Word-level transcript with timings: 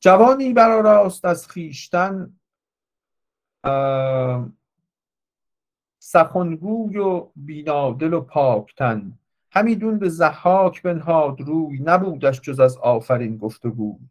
جوانی 0.00 0.54
راست 0.54 1.24
از 1.24 1.48
خیشتن 1.48 2.36
سخنگوی 5.98 6.96
و 6.96 7.28
بینادل 7.36 8.12
و 8.12 8.20
پاکتن. 8.20 9.18
همیدون 9.50 9.98
به 9.98 10.08
زحاک 10.08 10.82
بنهاد 10.82 11.40
روی 11.40 11.78
نبودش 11.84 12.40
جز 12.40 12.60
از 12.60 12.76
آفرین 12.76 13.36
گفتگوی. 13.36 14.08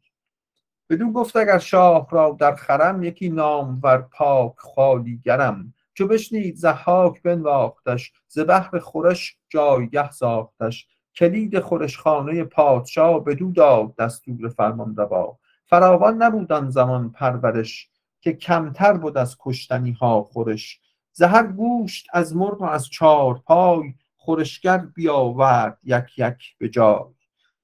بدون 0.89 1.11
گفت 1.13 1.35
اگر 1.35 1.59
شاه 1.59 2.07
را 2.11 2.37
در 2.39 2.55
خرم 2.55 3.03
یکی 3.03 3.29
نام 3.29 3.79
ور 3.83 3.97
پاک 3.97 4.53
خالیگرم 4.57 5.73
چو 5.93 6.07
بشنید 6.07 6.55
زحاک 6.55 7.21
بنواختش 7.21 8.13
ز 8.27 8.39
بهر 8.39 8.79
خورش 8.79 9.37
جایگه 9.49 10.11
ساختش. 10.11 10.87
کلید 11.15 11.59
خورشخانه 11.59 12.43
پادشاه 12.43 13.23
بدو 13.23 13.51
داد 13.51 13.95
دستور 13.95 14.49
فرمان 14.49 14.95
روا 14.95 15.39
فراوان 15.67 16.23
نبود 16.23 16.69
زمان 16.69 17.11
پرورش 17.11 17.89
که 18.21 18.33
کمتر 18.33 18.93
بود 18.93 19.17
از 19.17 19.37
کشتنی 19.39 19.91
ها 19.91 20.23
خورش. 20.23 20.79
زهر 21.13 21.47
گوشت 21.47 22.07
از 22.13 22.35
مرغ 22.35 22.61
و 22.61 22.65
از 22.65 22.89
چار 22.89 23.41
پای 23.45 23.93
خورشگر 24.15 24.77
بیاورد 24.77 25.79
یک 25.83 26.19
یک 26.19 26.57
به 26.57 26.69
جای. 26.69 27.13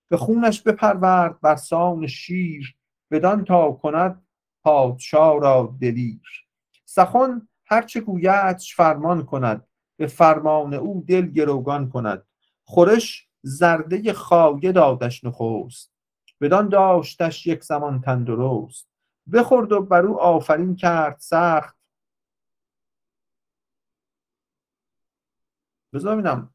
به 0.10 0.18
خونش 0.18 0.62
بپرورد 0.62 1.42
بر 1.42 1.56
سان 1.56 2.08
شیر 2.08 2.76
بدان 3.12 3.46
تا 3.46 3.72
کند 3.72 4.22
پادشاه 4.64 5.40
را 5.40 5.76
دلیر. 5.82 6.22
سخن 6.86 7.48
هرچه 7.66 8.02
گویدش 8.02 8.76
فرمان 8.76 9.26
کند 9.26 9.68
به 9.98 10.08
فرمان 10.08 10.74
او 10.74 11.04
دل 11.08 11.26
گروگان 11.28 11.90
کند. 11.90 12.24
خورش 12.64 13.28
زرده 13.42 14.14
خایه 14.14 14.72
دادش 14.72 15.24
نخوست 15.24 15.91
بدان 16.42 16.70
داشتش 16.70 17.48
یک 17.48 17.64
زمان 17.64 18.02
تندرست. 18.02 18.88
بخورد 19.34 19.72
و 19.72 19.82
بر 19.82 20.06
او 20.06 20.22
آفرین 20.22 20.76
کرد 20.76 21.20
سخت. 21.20 21.78
بذار 25.94 26.16
ببینم. 26.16 26.54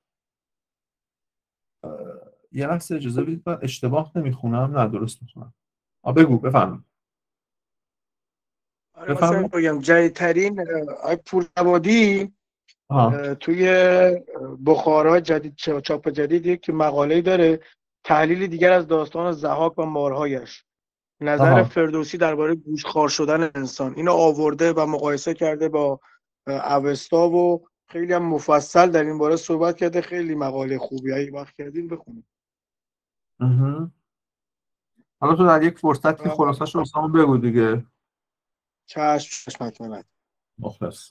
یه 2.52 2.66
لحظه 2.66 2.94
اجازه 2.94 3.22
بدید 3.22 3.42
من 3.46 3.58
اشتباه 3.62 4.12
نمی‌خونم. 4.19 4.78
نه 4.78 4.88
درست 4.88 5.22
می‌خونم. 5.22 5.55
بگو 6.16 6.39
بفهمید 6.39 6.84
آره 8.94 9.48
بگم 9.48 9.80
جدیدترین 9.80 10.61
آی 11.02 11.16
پور 11.16 11.44
توی 13.34 13.66
بخارا 14.66 15.20
جدید 15.20 15.56
چاپ 15.56 16.08
جدید 16.08 16.61
که 16.61 16.72
مقاله 16.72 17.20
داره. 17.20 17.61
تحلیل 18.06 18.46
دیگر 18.46 18.72
از 18.72 18.86
داستان 18.86 19.32
زهاک 19.32 19.78
و 19.78 19.82
مارهایش. 19.82 20.64
نظر 21.20 21.52
آها. 21.52 21.64
فردوسی 21.64 22.18
درباره 22.18 22.54
گوشخوار 22.54 23.08
شدن 23.08 23.50
انسان. 23.54 23.94
اینو 23.94 24.12
آورده 24.12 24.72
و 24.72 24.86
مقایسه 24.86 25.34
کرده 25.34 25.68
با 25.68 26.00
اوستا 26.46 27.28
و 27.28 27.68
خیلی 27.88 28.12
هم 28.12 28.22
مفصل 28.22 28.90
در 28.90 29.04
این 29.04 29.18
باره 29.18 29.36
صحبت 29.36 29.77
کرده. 29.77 30.00
خیلی 30.00 30.34
مقاله 30.34 30.78
خوبی. 30.78 31.10
هایی 31.10 31.30
وقت 31.30 31.54
کردیم 31.54 31.88
بخونیم. 31.88 32.27
حالا 35.20 35.34
تو 35.36 35.46
در 35.46 35.62
یک 35.62 35.78
فرصت 35.78 36.22
که 36.22 36.28
خلاصه 36.28 36.64
شو 36.64 37.08
بگو 37.14 37.38
دیگه. 37.38 37.86
چشم 38.86 39.50
چشم 39.50 40.04
مخلص. 40.58 41.10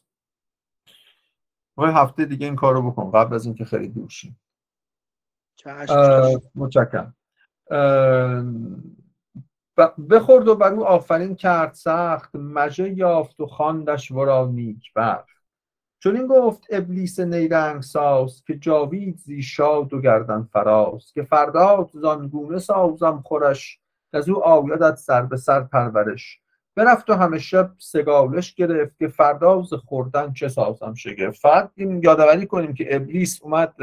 هفته 1.77 2.25
دیگه 2.25 2.45
این 2.45 2.55
کارو 2.55 2.91
بکن. 2.91 3.11
قبل 3.11 3.35
از 3.35 3.45
اینکه 3.45 3.65
خیلی 3.65 3.87
دور 3.87 4.09
شیم. 4.09 4.39
متشکرم. 6.55 7.15
بخورد 10.09 10.47
و 10.47 10.55
بر 10.55 10.73
او 10.73 10.85
آفرین 10.85 11.35
کرد 11.35 11.73
سخت 11.73 12.35
مجه 12.35 12.89
یافت 12.89 13.39
و 13.39 13.45
خواندش 13.45 14.11
ورا 14.11 14.45
نیک 14.45 14.93
بر. 14.93 15.23
چون 15.99 16.17
این 16.17 16.27
گفت 16.27 16.63
ابلیس 16.69 17.19
نیرنگ 17.19 17.81
ساز 17.81 18.43
که 18.47 18.57
جاوید 18.57 19.17
زی 19.17 19.41
شاد 19.41 19.93
و 19.93 20.01
گردن 20.01 20.43
فراز 20.43 21.11
که 21.13 21.23
فردا 21.23 21.89
زانگونه 21.93 22.59
سازم 22.59 23.23
خورش 23.25 23.79
از 24.13 24.29
او 24.29 24.43
آیدت 24.43 24.95
سر 24.95 25.21
به 25.21 25.37
سر 25.37 25.61
پرورش. 25.61 26.39
برفت 26.75 27.09
و 27.09 27.13
همه 27.13 27.39
شب 27.39 27.71
سگالش 27.77 28.53
گرفت 28.53 28.97
که 28.99 29.07
فرداز 29.07 29.73
خوردن 29.73 30.33
چه 30.33 30.47
سازم 30.47 30.93
شگفت. 30.93 31.41
فقط 31.41 31.71
این 31.75 32.01
یادآوری 32.03 32.45
کنیم 32.45 32.73
که 32.73 32.95
ابلیس 32.95 33.41
اومد 33.41 33.73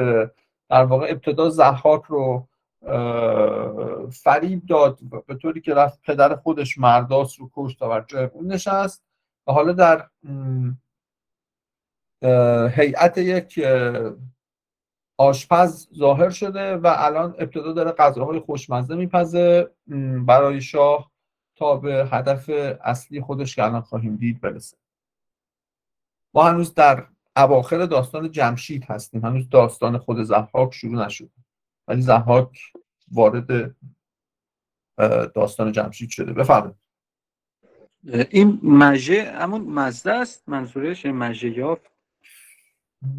در 0.72 0.84
واقع 0.84 1.06
ابتدا 1.10 1.48
زحاک 1.48 2.02
رو 2.02 2.48
فریب 4.10 4.66
داد 4.66 4.98
به 5.26 5.34
طوری 5.34 5.60
که 5.60 5.74
رفت 5.74 6.02
پدر 6.02 6.36
خودش 6.36 6.78
مرداس 6.78 7.40
رو 7.40 7.50
کشت 7.54 7.82
و 7.82 7.88
بر 7.88 8.04
جای 8.08 8.24
اون 8.24 8.52
نشست 8.52 9.04
و 9.46 9.52
حالا 9.52 9.72
در 9.72 10.08
هیئت 12.68 13.18
یک 13.18 13.60
آشپز 15.18 15.88
ظاهر 15.94 16.30
شده 16.30 16.76
و 16.76 16.94
الان 16.96 17.34
ابتدا 17.38 17.72
داره 17.72 17.92
غذاهای 17.92 18.40
خوشمزه 18.40 18.94
میپزه 18.94 19.70
برای 20.26 20.60
شاه 20.60 21.10
تا 21.56 21.76
به 21.76 22.08
هدف 22.10 22.50
اصلی 22.84 23.20
خودش 23.20 23.56
که 23.56 23.64
الان 23.64 23.80
خواهیم 23.80 24.16
دید 24.16 24.40
برسه. 24.40 24.76
ما 26.34 26.44
هنوز 26.44 26.74
در 26.74 27.06
اواخر 27.36 27.86
داستان 27.86 28.30
جمشید 28.30 28.84
هستیم. 28.84 29.24
هنوز 29.24 29.48
داستان 29.48 29.98
خود 29.98 30.22
زحاک 30.22 30.74
شروع 30.74 31.06
نشده 31.06 31.30
ولی 31.88 32.02
زحاک 32.02 32.58
وارد 33.12 33.76
داستان 35.34 35.72
جمشید 35.72 36.10
شده. 36.10 36.32
بفرمایید. 36.32 36.76
این 38.30 38.60
مژه 38.62 39.32
همون 39.32 39.60
مزده 39.60 40.12
است؟ 40.12 40.48
منظورش 40.48 41.06
مژه 41.06 41.58
یافت؟ 41.58 41.92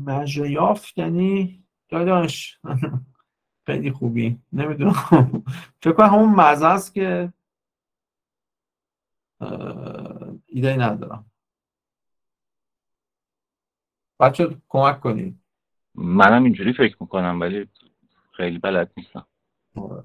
مژه 0.06 0.52
یافت 0.52 0.98
یعنی 0.98 1.64
داداش 1.90 2.60
خیلی 3.68 3.92
خوبی. 3.92 4.40
نمی‌دونم. 4.54 4.94
فکر 5.82 5.94
کنم 5.94 6.08
همون 6.08 6.30
مزه 6.30 6.66
است 6.66 6.94
که 6.94 7.34
ایده 10.46 10.76
ندارم. 10.76 11.32
بچه 14.24 14.62
کمک 14.70 15.00
کنید 15.00 15.40
منم 15.96 16.44
اینجوری 16.44 16.74
فکر 16.74 16.98
می‌کنم 17.00 17.42
ولی 17.42 17.70
خیلی 18.32 18.60
بلد 18.60 18.92
نیستم. 18.98 19.28
آره. 19.76 20.04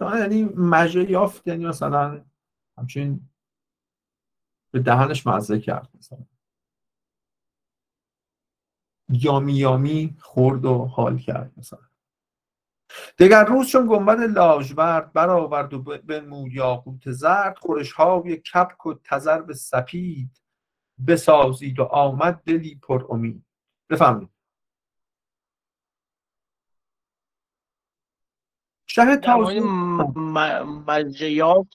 یعنی 0.00 0.44
مجه 0.44 1.10
یافت 1.10 1.48
یعنی 1.48 1.66
مثلا 1.66 2.24
همچنین 2.78 3.28
به 4.70 4.80
دهنش 4.80 5.26
مزه 5.26 5.60
کرد 5.60 5.90
مثلا. 5.94 6.18
یامی 9.08 9.52
یامی 9.52 10.16
خورد 10.20 10.64
و 10.64 10.84
حال 10.84 11.18
کرد 11.18 11.52
مثلا. 11.56 11.80
دگر 13.18 13.44
روز 13.44 13.68
چون 13.68 13.86
گنبد 13.86 14.20
لاژورد 14.20 15.12
برآورد 15.12 15.74
و 15.74 15.82
بنمود 15.82 16.52
یاقوت 16.52 17.10
زرد 17.10 17.58
خورش 17.58 17.92
های 17.92 18.36
کپک 18.36 18.86
و 18.86 18.94
تزر 18.94 19.52
سپید. 19.52 20.45
بسازید 21.06 21.78
و 21.78 21.82
آمد 21.82 22.42
دلی 22.46 22.74
پر 22.82 23.06
امید. 23.10 23.44
بفهمید 23.90 24.28
شه 28.86 29.16
تازه 29.16 29.60
مجیات 30.86 31.66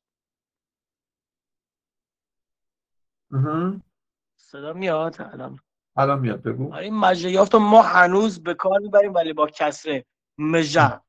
صدا 4.36 4.74
میاد؟ 4.74 5.22
الان. 5.22 5.60
الان 5.96 6.20
میاد 6.20 6.42
بگو. 6.42 6.74
این 6.74 6.94
مجیات 6.94 7.56
ما 7.56 7.82
هنوز 7.82 8.44
به 8.44 8.54
کار 8.54 8.80
می‌بریم 8.80 9.14
ولی 9.14 9.34
با 9.34 9.48
کسره 9.48 10.06
مژه. 10.38 11.02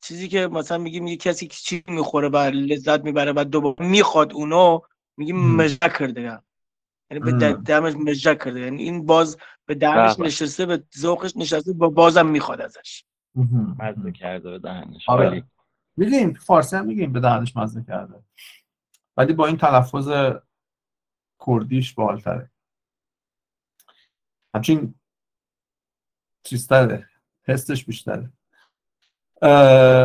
چیزی 0.00 0.28
که 0.28 0.46
مثلا 0.46 0.78
میگیم 0.78 1.06
یه 1.06 1.16
کسی 1.16 1.46
که 1.46 1.56
چی 1.56 1.84
می‌خوره 1.86 2.28
و 2.28 2.36
لذت 2.36 3.04
می‌بره 3.04 3.32
و 3.36 3.44
دوباره 3.44 3.88
می‌خواد 3.88 4.32
اونو 4.32 4.80
میگیم 5.16 5.56
مژه 5.56 5.78
کرده 5.98 6.42
یعنی 7.10 7.32
به 7.32 7.52
دمش 7.52 7.94
مژه 7.94 8.34
کرده. 8.34 8.60
یعنی 8.60 8.82
این 8.82 9.06
باز 9.06 9.36
به 9.66 9.74
دهنش 9.74 10.16
بله. 10.16 10.26
نشسته 10.26 10.66
به 10.66 10.84
ذوقش 10.98 11.36
نشسته 11.36 11.72
با 11.72 11.88
بازم 11.88 12.26
می‌خواد 12.26 12.60
ازش. 12.60 13.04
مزه 13.78 14.12
کرده 14.12 14.50
به 14.50 14.58
دهنش. 14.58 15.08
آره. 15.08 15.44
میگیم 15.96 16.34
فارسی 16.34 16.76
هم 16.76 16.86
میگیم 16.86 17.12
به 17.12 17.20
دهنش 17.20 17.56
مزه 17.56 17.84
کرده. 17.84 18.22
ولی 19.16 19.32
با 19.32 19.46
این 19.46 19.56
تلفظ 19.56 20.08
کردیش 21.46 21.94
بالتره 21.94 22.50
همچین 24.54 24.94
چیزتره. 26.42 27.08
حسش 27.42 27.84
بیشتره. 27.84 28.32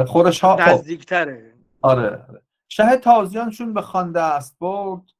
خورش 0.05 0.39
ها 0.39 0.57
خب. 0.57 0.69
نزدیکتره. 0.69 1.53
آره 1.81 2.27
شه 2.69 2.97
تازیانشون 2.97 3.73
به 3.73 3.81
خانده 3.81 4.21
است 4.21 4.59
برد. 4.59 5.12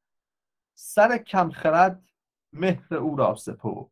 سر 0.76 1.18
کمخرد 1.18 2.04
مهر 2.54 2.96
او 2.96 3.16
را 3.16 3.36
سپرد. 3.36 3.88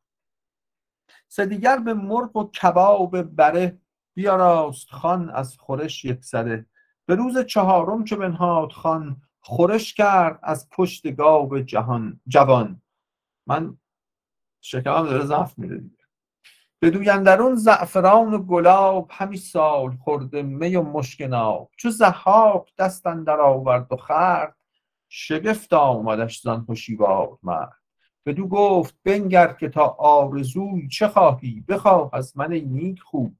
سه 1.28 1.46
دیگر 1.46 1.78
به 1.78 1.94
مرغ 1.94 2.36
و 2.36 2.52
کباب 2.52 3.22
بره 3.22 3.78
بیاراست 4.14 4.90
خان 4.90 5.30
از 5.30 5.58
خورش 5.58 6.06
یک 6.06 6.24
سره. 6.24 6.66
به 7.06 7.16
روز 7.16 7.38
چهارم 7.38 8.04
چو 8.04 8.16
بنهاد 8.16 8.72
خان 8.72 9.22
خورش 9.40 9.94
کرد 9.94 10.40
از 10.44 10.70
پشت 10.70 11.16
گاو 11.16 11.60
جهان 11.60 12.22
جوان. 12.28 12.82
من 13.48 13.78
شکمم 14.62 15.06
داره 15.06 15.26
ضعف 15.26 15.58
میره 15.58 15.78
دیگه. 15.78 16.02
به 16.80 17.14
اندرون 17.14 17.56
زعفران 17.56 18.34
و 18.34 18.38
گلاب 18.38 19.08
همی 19.12 19.38
سال 19.38 19.98
خورده 19.98 20.42
می 20.42 20.76
و 20.76 20.82
مشک 20.82 21.22
ناب. 21.22 21.72
چو 21.78 21.90
زحاک 21.90 22.76
دست 22.76 23.08
اندر 23.08 23.40
آورد 23.40 23.92
و 23.92 23.96
خرد 23.96 24.56
شگفت 25.14 25.74
آمدش 25.74 26.42
زان 26.42 26.66
هشیوار 26.70 27.38
مرد. 27.44 27.78
بدو 28.26 28.48
گفت 28.48 28.96
بنگر 29.04 29.54
که 29.54 29.70
تا 29.70 29.86
آرزوی 30.00 30.88
چه 30.88 31.08
خواهی؟ 31.08 31.64
بخواه 31.68 32.10
از 32.14 32.38
من 32.38 32.54
نیک 32.54 33.00
خوب 33.00 33.36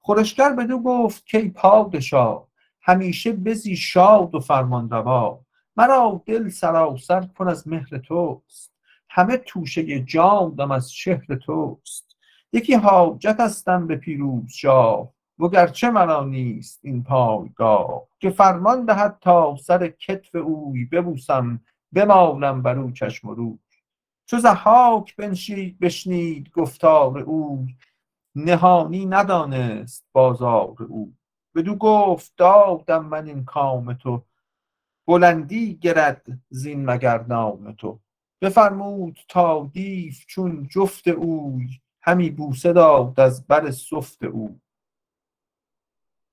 خورشگر 0.00 0.52
بدو 0.52 0.78
گفت 0.78 1.26
کی 1.26 1.50
پادشاه 1.50 2.48
همیشه 2.82 3.32
بزی 3.32 3.76
شاد 3.76 4.34
و 4.34 4.40
فرمانروا. 4.40 5.40
مرا 5.76 6.22
دل 6.26 6.48
سراسر 6.48 7.20
پر 7.20 7.48
از 7.48 7.68
مهر 7.68 7.98
توست. 7.98 8.72
همه 9.08 9.36
توشه 9.36 10.00
جانم 10.00 10.70
از 10.70 10.92
شهر 10.92 11.34
توست. 11.36 12.16
یکی 12.52 12.74
حاجت 12.74 13.40
هستم 13.40 13.86
به 13.86 13.96
پیروز 13.96 14.52
شاه. 14.52 15.13
وگرچه 15.38 15.90
مرا 15.90 16.24
نیست 16.24 16.80
این 16.82 17.02
پایگاه 17.02 18.06
که 18.18 18.30
فرمان 18.30 18.84
دهد 18.84 19.18
تا 19.20 19.56
سر 19.56 19.88
کتف 19.88 20.34
اوی 20.34 20.84
ببوسم 20.84 21.60
بمالم 21.92 22.62
بر 22.62 22.78
او 22.78 22.90
چشم 22.90 23.28
و 23.28 23.34
روی. 23.34 23.58
چو 24.26 24.38
زحاک 24.38 25.16
بشنید 25.80 26.50
گفتار 26.50 27.18
او 27.18 27.66
نهانی 28.34 29.06
ندانست 29.06 30.06
بازار 30.12 30.82
او 30.88 31.14
بدو 31.54 31.74
گفت 31.74 32.32
دادم 32.36 33.04
من 33.04 33.26
این 33.26 33.44
کام 33.44 33.92
تو 33.92 34.22
بلندی 35.06 35.76
گرد 35.76 36.26
زین 36.50 36.90
مگر 36.90 37.24
نام 37.26 37.72
تو. 37.72 38.00
بفرمود 38.40 39.18
تا 39.28 39.70
دیو 39.72 40.12
چون 40.26 40.68
جفت 40.70 41.08
اوی 41.08 41.68
همی 42.02 42.30
بوسه 42.30 42.72
داد 42.72 43.20
از 43.20 43.46
بر 43.46 43.70
سفت 43.70 44.22
او 44.22 44.60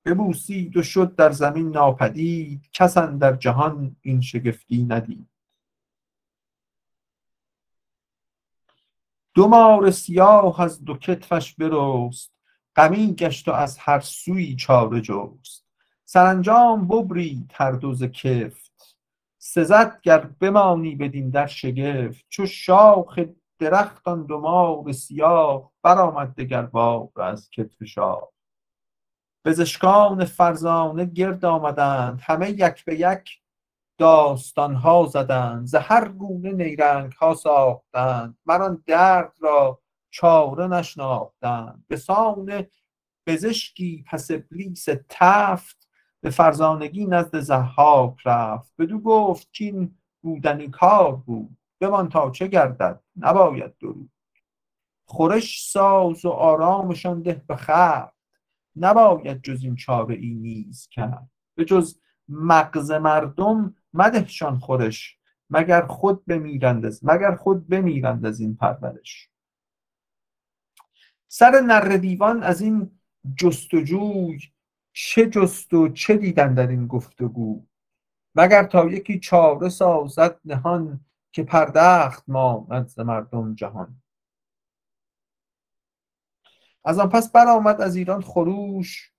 ببوسید 0.06 0.78
و 0.78 0.84
شد 0.84 1.16
در 1.16 1.32
زمین 1.32 1.72
ناپدید 1.72 2.70
کس 2.74 2.98
در 2.98 3.36
جهان 3.36 3.96
این 4.02 4.22
شگفتی 4.22 4.84
ندید. 4.84 5.28
دو 9.34 9.48
مار 9.48 9.92
سیاه 9.92 10.62
از 10.62 10.86
دو 10.86 10.98
کتفش 10.98 11.56
برست 11.56 12.34
غمی 12.76 13.16
گشت 13.16 13.48
و 13.48 13.52
از 13.52 13.78
هر 13.78 14.00
سوی 14.00 14.56
چاره 14.56 15.02
جست. 15.02 15.66
سرانجام 16.06 16.88
ببرید 16.88 17.52
هر 17.54 17.72
دو 17.72 17.94
ز 17.94 18.04
کفت 18.04 18.98
سزد 19.38 20.02
گر 20.02 20.20
بمانی 20.20 20.96
بدین 20.96 21.30
در 21.30 21.48
شگفت. 21.48 22.26
چو 22.30 22.46
شاخ 22.46 23.20
درخت 23.60 24.08
آن 24.08 24.26
دو 24.26 24.40
مار 24.40 24.92
سیاه 24.92 25.72
برآمد 25.84 26.36
دگربار 26.36 27.10
از 27.16 27.50
کتف 27.50 27.84
شاه. 27.84 28.31
پزشکان 29.46 30.26
فرزانه 30.26 31.06
گرد 31.06 31.46
آمدند. 31.46 32.20
همه 32.24 32.50
یک 32.50 32.86
به 32.86 33.00
یک 33.00 33.42
داستان 33.98 34.76
ها 34.76 35.06
زدند. 35.06 35.66
ز 35.66 35.76
هر 35.76 36.08
گونه 36.08 36.52
نیرنگ 36.52 37.12
ها 37.12 37.34
ساختند. 37.34 38.38
من 38.46 38.62
آن 38.62 38.84
درد 38.86 39.34
را 39.42 39.80
چاره 40.10 40.68
نشناختند. 40.68 41.86
به 41.88 41.98
سان 41.98 42.68
پزشکی 43.28 44.04
پس 44.08 44.32
ابلیس 44.32 44.88
تفت 45.10 45.88
به 46.22 46.30
فرزانگی 46.30 47.06
نزد 47.06 47.40
زحاک 47.40 48.16
رفت. 48.26 48.74
بدو 48.80 49.00
گفت 49.00 49.52
کین 49.52 49.98
بودنی 50.22 50.70
کار 50.70 51.16
بود. 51.16 51.58
بمان 51.80 52.10
تا 52.10 52.32
چه 52.32 52.48
گردد؟ 52.48 53.00
نباید 53.18 53.78
درود. 53.78 54.12
خورش 55.06 55.72
ساز 55.72 56.26
و 56.26 56.30
آرامشان 56.30 57.22
ده 57.22 57.44
به 57.48 57.56
خرد 57.56 58.14
نباید 58.76 59.42
جز 59.42 59.64
این 59.64 59.76
چاره 59.76 60.16
ای 60.16 60.34
نیز 60.34 60.88
کرد. 60.92 61.30
به 61.56 61.66
جز 61.66 62.00
مغز 62.30 62.92
مردم 62.92 63.76
مدهشان 63.94 64.60
خورش 64.60 65.18
مگر 65.50 65.86
خود 65.88 66.26
بمیرند 66.26 66.86
از 66.86 67.06
مگر 67.06 67.36
خود 67.36 67.68
بمیرند 67.68 68.26
از 68.26 68.40
این 68.40 68.56
پرورش. 68.56 69.30
سر 71.28 71.62
نر 71.62 71.98
دیوان 71.98 72.44
از 72.44 72.62
این 72.62 73.00
جستجوی 73.38 74.40
چه 74.94 75.30
جست 75.30 75.74
و 75.74 75.90
چه 75.90 76.18
دیدن 76.18 76.54
در 76.54 76.68
این 76.68 76.88
گفتگو؟ 76.88 77.66
مگر 78.36 78.64
تا 78.64 78.86
یکی 78.86 79.20
چاره 79.20 79.70
سازد 79.70 80.40
نهان 80.46 81.06
که 81.32 81.44
پردخت 81.44 82.24
ماند 82.28 82.88
ز 82.88 83.00
مردم 83.00 83.56
جهان؟ 83.56 84.01
از 86.84 87.00
آن 87.00 87.10
پس 87.10 87.32
برآمد 87.32 87.82
از 87.82 87.96
ایران 87.96 88.22
خروش 88.22 89.12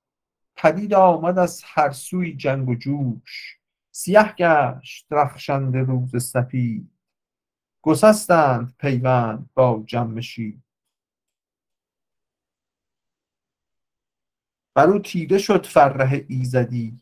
پدید 0.57 0.95
آمد 0.95 1.39
از 1.39 1.63
هر 1.65 1.91
سوی 1.91 2.37
جنگ 2.37 2.69
و 2.69 2.75
جوش. 2.75 3.59
سیه 3.91 4.35
گشت 4.39 5.07
رخشنده 5.11 5.83
روز 5.83 6.25
سپید 6.25 6.91
گسستند 7.83 8.75
پیوند 8.79 9.51
با 9.55 9.83
جمشید 9.87 10.63
بر 14.75 14.87
او 14.87 14.99
تیره 14.99 15.39
شد 15.39 15.67
فره 15.67 16.27
ایزدی 16.29 17.01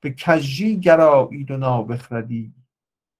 به 0.00 0.10
کژی 0.10 0.80
گرایید 0.80 1.50
و 1.50 1.56
نابخردی. 1.56 2.54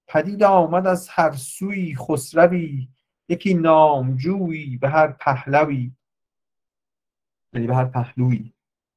پدید 0.07 0.43
آمد 0.43 0.87
از 0.87 1.09
هر 1.09 1.31
سوی 1.31 1.95
خسروی 1.95 2.89
یکی 3.29 3.53
نامجویی 3.53 4.77
به 4.77 4.89
هر 4.89 5.07
پهلوی. 5.07 5.91
یعنی 7.53 7.67
به 7.67 7.75
هر 7.75 7.85
پهلوی 7.85 8.53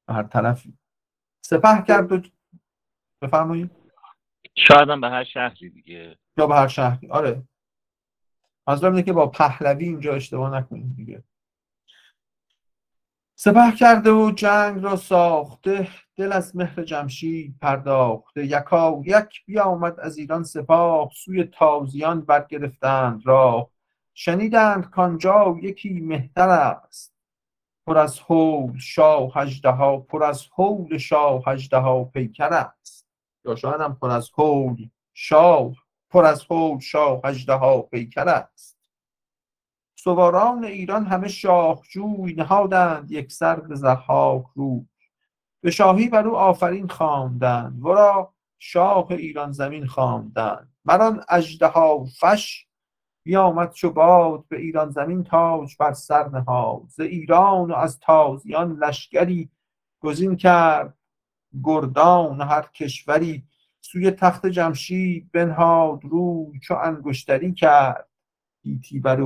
به 0.07 0.15
هر 0.15 0.23
طرفی. 0.23 0.79
سپه 1.41 1.85
کرد 1.89 2.13
و 2.13 2.21
بفرمایید. 3.23 3.71
شاید 4.55 4.89
هم 4.89 5.01
به 5.01 5.09
هر 5.09 5.25
شهری 5.25 5.71
دیگه. 5.71 6.19
یا 6.37 6.47
به 6.47 6.55
هر 6.55 6.69
شهری. 6.69 7.09
آره. 7.09 7.43
منظورم 8.67 8.93
اینه 8.93 9.03
که 9.03 9.13
با 9.13 9.27
پهلوی 9.27 9.85
اینجا 9.85 10.15
اشتباه 10.15 10.55
نکنید 10.55 10.97
دیگه. 10.97 11.23
سپه 13.35 13.73
کرده 13.79 14.11
و 14.11 14.31
جنگ 14.31 14.83
را 14.83 14.97
ساخته. 14.97 15.89
دل 16.17 16.33
از 16.33 16.57
مهر 16.57 16.85
جمشید 16.85 17.59
پرداخته. 17.61 18.47
یکا 18.47 19.03
یک 19.05 19.45
بیامد 19.47 20.01
از 20.01 20.19
ایران 20.19 20.43
سپاه. 20.43 21.11
سوی 21.15 21.45
تازیان 21.45 22.21
برگرفتند 22.21 23.27
را 23.27 23.71
شنیدند 24.15 24.91
کانجا 24.91 25.57
یکی 25.63 26.01
مهتر 26.01 26.49
است. 26.49 27.16
پر 27.87 27.99
از 27.99 28.21
حول 28.21 28.79
شاه 28.79 29.33
ها 29.65 29.97
پر 29.97 30.25
از 30.25 30.47
حول 30.53 30.99
شاه 30.99 31.43
ها 31.73 32.05
پیکر 32.05 32.53
است. 32.53 33.07
یا 33.45 33.57
شاید 33.57 33.81
هم 33.81 33.95
پر 33.95 34.11
از 34.11 34.31
حول 34.35 34.89
شاه 35.15 35.73
پر 36.11 36.25
از 36.25 36.45
حول 36.45 36.79
شاه 36.81 37.21
ها 37.49 37.83
پیکر 37.83 38.29
است. 38.29 38.77
سواران 39.95 40.65
ایران 40.65 41.07
همه 41.07 41.29
شاهجوی 41.29 42.35
نهادند 42.35 43.11
یک 43.11 43.33
سر 43.33 43.61
به 43.61 43.75
زحاک 43.75 44.45
رو 44.55 44.87
به 45.61 45.71
شاهی 45.71 46.09
بر 46.09 46.29
او 46.29 46.37
آفرین 46.37 46.89
خواندند 46.89 47.85
ورا 47.85 48.35
شاه 48.59 49.11
ایران 49.11 49.53
زمین 49.53 49.87
خواندند. 49.87 50.73
مران 50.85 51.25
ها 51.63 52.05
فش 52.05 52.66
بیامد 53.27 53.73
چو 53.73 53.91
باد 53.91 54.45
به 54.49 54.57
ایران 54.57 54.91
زمین 54.91 55.25
تاج 55.25 55.77
بر 55.79 55.93
سر 55.93 56.29
نهاد. 56.29 56.83
ز 56.89 57.01
ایران 57.01 57.71
و 57.71 57.75
از 57.75 58.01
تازیان 58.01 58.77
لشکری 58.77 59.51
گزین 60.01 60.37
کرد. 60.37 60.99
گردان 61.65 62.41
هر 62.41 62.63
کشوری 62.63 63.45
سوی 63.81 64.11
تخت 64.11 64.47
جمشید 64.47 65.33
بنهاد 65.33 66.05
روی 66.05 66.61
چو 66.61 66.75
انگشتری 66.75 67.55
کرد. 67.55 68.09
گیتی 68.63 69.01
بر 69.01 69.21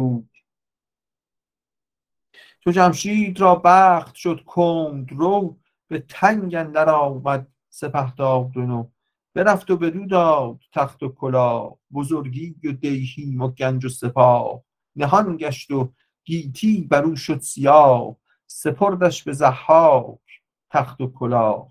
تو 2.60 2.70
جمشید 2.70 3.40
را 3.40 3.54
بخت 3.64 4.14
شد 4.14 4.44
کند 4.44 5.12
رو 5.12 5.58
به 5.88 5.98
تنگ 5.98 6.54
اندر 6.54 6.90
آمد 6.90 7.46
سپهدار 7.68 8.44
دونو 8.44 8.88
برفت 9.34 9.70
و 9.70 9.76
بدو 9.76 10.06
داد 10.06 10.60
تخت 10.72 11.02
و 11.02 11.08
کلا 11.08 11.70
بزرگی 11.92 12.56
و 12.64 12.72
دیهیم 12.72 13.40
و 13.40 13.48
گنج 13.48 13.84
و 13.84 13.88
سپاه. 13.88 14.62
نهان 14.96 15.36
گشت 15.36 15.70
و 15.70 15.92
گیتی 16.24 16.80
بر 16.80 17.02
او 17.02 17.16
شد 17.16 17.40
سیاه 17.40 18.16
سپردش 18.46 19.22
به 19.22 19.32
زحاک 19.32 20.42
تخت 20.70 21.00
و 21.00 21.12
کلا. 21.12 21.66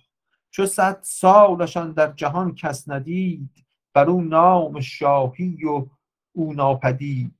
چو 0.52 0.66
صد 0.66 1.00
سالشان 1.02 1.92
در 1.92 2.12
جهان 2.12 2.56
کس 2.56 2.90
ندید 2.90 3.66
بر 3.94 4.10
او 4.10 4.22
نام 4.22 4.80
شاهی 4.80 5.66
و 5.66 5.86
او 6.32 6.54
ناپدید. 6.54 7.36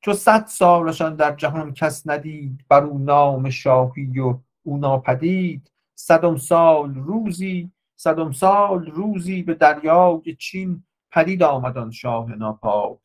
چو 0.00 0.12
صد 0.12 0.46
سالشان 0.46 1.16
در 1.16 1.34
جهان 1.36 1.74
کس 1.74 2.06
ندید 2.06 2.64
بر 2.68 2.84
او 2.84 2.98
نام 2.98 3.50
شاهی 3.50 4.20
و 4.20 4.38
او 4.62 4.76
ناپدید. 4.78 5.71
صدم 6.02 6.36
سال 6.36 6.94
روزی 6.94 7.72
صدم 7.96 8.32
سال 8.32 8.86
روزی 8.86 9.42
به 9.42 9.54
دریای 9.54 10.36
چین 10.38 10.84
پدید 11.10 11.42
آمدان 11.42 11.90
شاه 11.90 12.34
ناپاک 12.34 12.98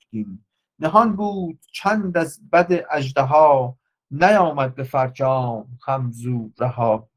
نهان 0.79 1.15
بود 1.15 1.59
چند 1.71 2.17
از 2.17 2.49
بد 2.49 2.85
اژدها 2.91 3.77
نیامد 4.11 4.75
به 4.75 4.83
فرجام 4.83 5.77
خمزو 5.79 6.49
رها 6.59 7.09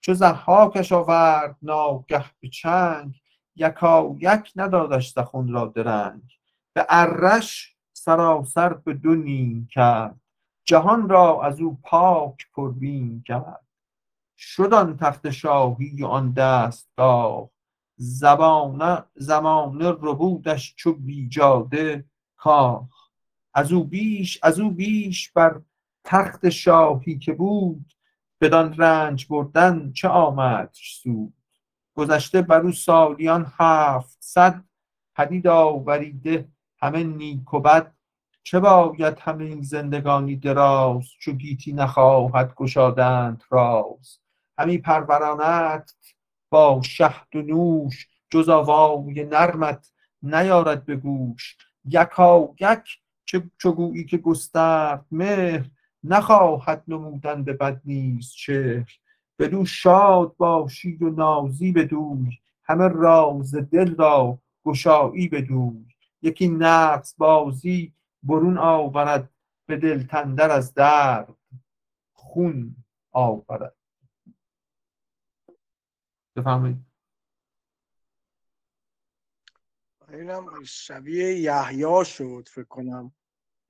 چو 0.00 0.14
ضحاکش 0.14 0.92
آورد 0.92 1.56
ناگه 1.62 2.24
به 2.40 2.48
چنگ 2.48 3.20
یکا 3.56 4.16
یک 4.18 4.52
ندادش 4.56 5.12
زخون 5.12 5.52
را 5.52 5.66
درنگ. 5.66 6.22
به 6.72 6.86
ارش 6.88 7.76
سراسر 7.92 8.74
به 8.74 8.94
دو 8.94 9.14
نیم 9.14 9.68
کرد 9.70 10.20
جهان 10.64 11.08
را 11.08 11.42
از 11.42 11.60
او 11.60 11.78
پاک 11.82 12.46
پربین 12.54 13.22
کرد. 13.26 13.65
شد 14.36 14.74
آن 14.74 14.96
تخت 14.96 15.30
شاهی 15.30 16.04
آن 16.04 16.32
دستگاه. 16.32 17.50
زبانه 17.96 19.04
زمانه 19.14 19.88
ربودش 19.88 20.74
چو 20.76 20.92
بیجاده 20.92 22.04
کاخ 22.36 23.10
از 23.54 23.72
او 23.72 23.84
بیش 23.84 24.38
از 24.42 24.60
او 24.60 24.70
بیش 24.70 25.30
بر 25.30 25.60
تخت 26.04 26.48
شاهی 26.48 27.18
که 27.18 27.32
بود 27.32 27.92
بدان 28.40 28.76
رنج 28.76 29.26
بردن 29.26 29.92
چه 29.92 30.08
آمد 30.08 30.70
سود. 30.72 31.34
گذشته 31.94 32.42
بر 32.42 32.60
او 32.60 32.72
سالیان 32.72 33.52
هفتصد 33.58 34.64
پدید 35.14 35.46
آوریده 35.46 36.48
همه 36.78 37.04
نیک 37.04 37.54
و 37.54 37.60
بد. 37.60 37.94
چه 38.42 38.60
باید 38.60 39.18
همه 39.18 39.44
این 39.44 39.62
زندگانی 39.62 40.36
دراز 40.36 41.04
چو 41.18 41.32
گیتی 41.32 41.72
نخواهد 41.72 42.54
گشادند 42.54 43.42
راز. 43.50 44.18
همی 44.58 44.78
پرورانت 44.78 45.94
با 46.50 46.80
شهد 46.84 47.36
و 47.36 47.42
نوش 47.42 48.08
جز 48.30 48.48
آوای 48.48 49.24
نرمت 49.24 49.90
نیارد 50.22 50.86
به 50.86 50.96
گوش. 50.96 51.56
یکا 51.84 52.54
یک 52.60 52.98
چو 53.58 53.72
گویی 53.72 54.04
که 54.04 54.16
گسترد 54.16 55.04
مهر 55.10 55.70
نخواهد 56.04 56.84
نمودن 56.88 57.44
به 57.44 57.52
بد 57.52 57.80
نیز 57.84 58.32
چهر. 58.32 58.98
بدو 59.38 59.64
شاد 59.64 60.36
باشی 60.36 60.96
و 60.96 61.10
نازی 61.10 61.72
بدوی 61.72 62.38
همه 62.64 62.88
راز 62.88 63.54
دل 63.54 63.94
را 63.96 64.38
گشایی 64.64 65.28
بدوی. 65.28 65.84
یکی 66.22 66.48
نقص 66.48 67.14
بازی 67.18 67.92
برون 68.22 68.58
آورد 68.58 69.30
به 69.66 69.76
دل 69.76 70.02
تندر 70.02 70.50
از 70.50 70.74
درد 70.74 71.34
خون 72.12 72.76
آورد. 73.12 73.75
بفهمید 76.36 76.76
اینم 80.08 80.64
شبیه 80.64 81.34
یحیی 81.34 82.04
شد 82.04 82.48
فکر 82.52 82.64
کنم. 82.64 83.12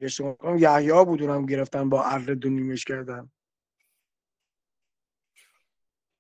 اشتباه 0.01 0.61
یحیی 0.61 1.05
بود 1.05 1.23
اونم 1.23 1.47
گرفتن 1.47 1.89
با 1.89 2.05
اره 2.05 2.35
دو 2.35 2.49
نیمش 2.51 2.85
کردن. 2.85 3.31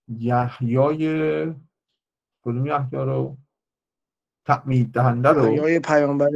یحیای 0.08 1.06
کدوم 2.42 2.66
یحیی 2.66 2.88
رو؟ 2.92 3.36
تعمید 4.44 4.92
دهنده 4.92 5.28
رو؟ 5.28 5.46
یحیای 5.46 5.80
پیامبر. 5.80 6.26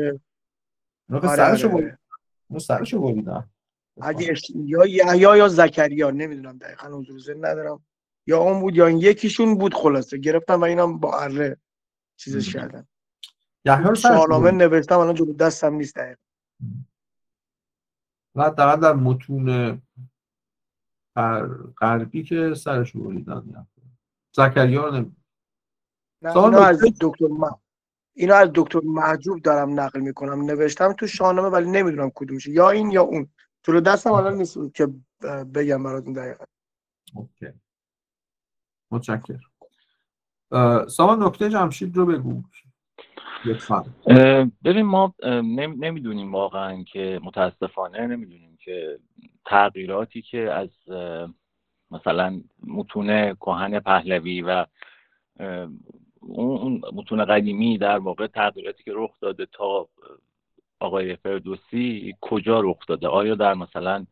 اونو 1.09 1.21
که 1.21 1.29
آره، 1.29 1.37
سرشو 1.37 1.69
آره، 1.69 1.76
برید 1.76 1.99
اون 2.49 2.59
سرشو 2.59 3.00
بریدن 3.00 3.50
اگه 4.02 4.35
یا 4.55 4.87
یحیی 4.87 5.21
یا 5.21 5.49
زکریا 5.49 6.11
نمی‌دونم 6.11 6.59
دقیقا 6.59 6.88
حضور 6.88 7.19
ذهن 7.21 7.45
ندارم. 7.45 7.87
یا 8.31 8.39
اون 8.39 8.61
بود 8.61 8.77
یا 8.77 8.87
این 8.87 8.99
یکیشون 8.99 9.59
بود 9.59 9.75
خلاصه. 9.75 10.19
گرفتن 10.19 10.55
و 10.55 10.65
اینم 10.65 10.99
با 10.99 11.19
اره 11.19 11.57
چیزش 12.17 12.53
سرشو 12.53 13.95
شاهنامه 13.95 14.51
نوشتم 14.51 14.99
الان 14.99 15.15
جلو 15.15 15.33
دستم 15.33 15.75
نیست 15.75 15.97
دقیقا. 15.97 16.21
و 18.35 18.43
حداقل 18.45 18.81
در 18.81 18.93
متون 18.93 19.47
غر- 21.17 21.57
غربی 21.79 22.23
که 22.23 22.55
سرشو 22.55 23.05
بریدن 23.05 23.67
زکریا 24.37 24.91
نمی 24.91 25.17
نه 26.23 26.61
از 26.61 26.81
دکتر 27.01 27.27
م... 27.27 27.45
اینا 28.15 28.35
از 28.35 28.51
دکتر 28.55 28.81
محجوب 28.85 29.43
دارم 29.43 29.81
نقل 29.81 30.01
می‌کنم. 30.01 30.43
نوشتم 30.43 30.93
تو 30.93 31.07
شاهنامه 31.07 31.49
ولی 31.49 31.71
نمی‌دونم 31.71 32.11
کدومشه. 32.15 32.51
یا 32.51 32.71
این 32.71 32.91
یا 32.91 33.03
اون. 33.03 33.29
جلو 33.63 33.81
دستم 33.81 34.13
الان 34.13 34.35
نیست 34.35 34.59
که 34.75 34.87
بگم 35.55 35.83
براتون 35.83 36.13
دقیقا. 36.13 36.45
اوکی. 37.15 37.47
متشکرم. 38.90 39.40
اه، 40.52 40.88
سامان 40.88 41.23
نکته 41.23 41.50
جمشید 41.50 41.97
رو 41.97 42.06
بگو. 42.06 42.42
ببین 44.64 44.82
ما 44.82 45.14
نمی‌دونیم 45.52 46.32
واقعا 46.32 46.82
که 46.82 47.20
متاسفانه 47.23 48.06
نمی‌دونیم 48.06 48.59
که 48.64 48.99
تغییراتی 49.47 50.23
که 50.23 50.52
از 50.52 50.70
مثلا 51.90 52.40
متون 52.66 53.35
کهن 53.35 53.80
پهلوی 53.80 54.42
و 54.42 54.66
اون 56.20 56.80
متون 56.92 57.25
قدیمی 57.25 57.78
در 57.78 57.99
واقع 57.99 58.26
تغییراتی 58.26 58.82
که 58.82 58.92
رخ 58.94 59.20
داده 59.20 59.47
تا 59.52 59.88
آقای 60.80 61.16
فردوسی 61.16 62.14
کجا 62.20 62.61
رخ 62.61 62.87
داده؟ 62.88 63.09
آیا 63.09 63.35
در 63.35 63.54
مثلا 63.54 64.06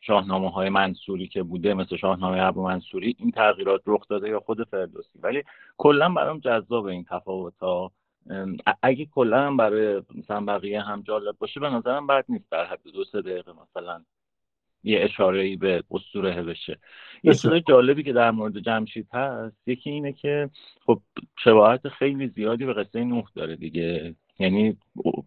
شاهنامه 0.00 0.50
های 0.50 0.68
منصوری 0.68 1.28
که 1.28 1.42
بوده 1.42 1.74
مثل 1.74 1.96
شاهنامه 1.96 2.42
ابو 2.42 2.62
منصوری 2.62 3.16
این 3.18 3.30
تغییرات 3.30 3.82
رخ 3.86 4.08
داده 4.08 4.28
یا 4.28 4.40
خود 4.40 4.68
فردوسی. 4.68 5.18
ولی 5.22 5.42
کلا 5.76 6.08
برام 6.08 6.38
جذاب 6.38 6.84
این 6.84 7.04
تفاوت 7.10 7.58
ها 7.60 7.92
اگه 8.82 9.06
کلا 9.06 9.46
هم 9.46 9.56
برای 9.56 10.02
مثلا 10.14 10.40
بقیه 10.40 10.80
هم 10.80 11.02
جالب 11.02 11.36
باشه 11.38 11.60
به 11.60 11.70
نظرم 11.70 12.06
بد 12.06 12.24
نیست. 12.28 12.50
در 12.50 12.64
حد 12.64 12.82
دو 12.94 13.04
سه 13.04 13.22
دقیقه 13.22 13.52
مثلا 13.52 14.04
یه 14.84 15.00
اشاره 15.04 15.42
ای 15.42 15.56
به 15.56 15.82
اسطوره 15.90 16.42
بشه 16.42 16.78
یه 17.22 17.34
چیز 17.34 17.52
جالبی 17.68 18.02
که 18.02 18.12
در 18.12 18.30
مورد 18.30 18.58
جمشید 18.58 19.08
هست 19.12 19.68
یکی 19.68 19.90
اینه 19.90 20.12
که 20.12 20.50
خب 20.86 21.00
شباهت 21.38 21.88
خیلی 21.88 22.28
زیادی 22.28 22.64
به 22.64 22.72
قصه 22.72 23.04
نوح 23.04 23.24
داره 23.34 23.56
دیگه. 23.56 24.14
یعنی 24.38 24.76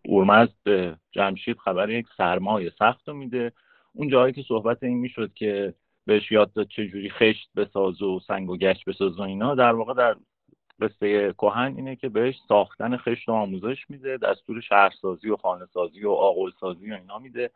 اورمزد 0.06 0.54
به 0.64 0.98
جمشید 1.12 1.58
خبر 1.58 1.90
یک 1.90 2.06
سرمایه 2.18 2.72
سخت 2.80 3.08
رو 3.08 3.14
میده. 3.14 3.52
اون 3.94 4.10
جایی 4.10 4.34
که 4.34 4.44
صحبت 4.48 4.84
این 4.84 4.98
می‌شد 4.98 5.34
که 5.34 5.74
بهش 6.06 6.32
یاد 6.32 6.54
داد 6.54 6.68
چجوری 6.68 7.10
خشت 7.10 7.50
بساز 7.56 8.02
و 8.02 8.20
سنگ 8.20 8.50
و 8.50 8.58
گشت 8.58 8.86
بساز 8.86 9.20
و 9.20 9.22
اینا 9.22 9.56
در 9.56 9.74
واقع 9.74 9.94
در 9.94 10.16
قصه 10.82 11.34
کهن 11.34 11.74
اینه 11.76 11.96
که 11.96 12.10
بهش 12.10 12.36
ساختن 12.48 12.98
خشت 12.98 13.30
و 13.30 13.32
آموزش 13.32 13.90
میده 13.90 14.18
دستور 14.18 14.62
شهرسازی 14.62 15.30
و 15.30 15.36
خانه 15.38 15.66
سازی 15.74 16.06
و 16.06 16.12
آقل 16.12 16.52
سازی 16.60 16.92
و 16.92 16.94
اینا 16.94 17.20
میده 17.20 17.52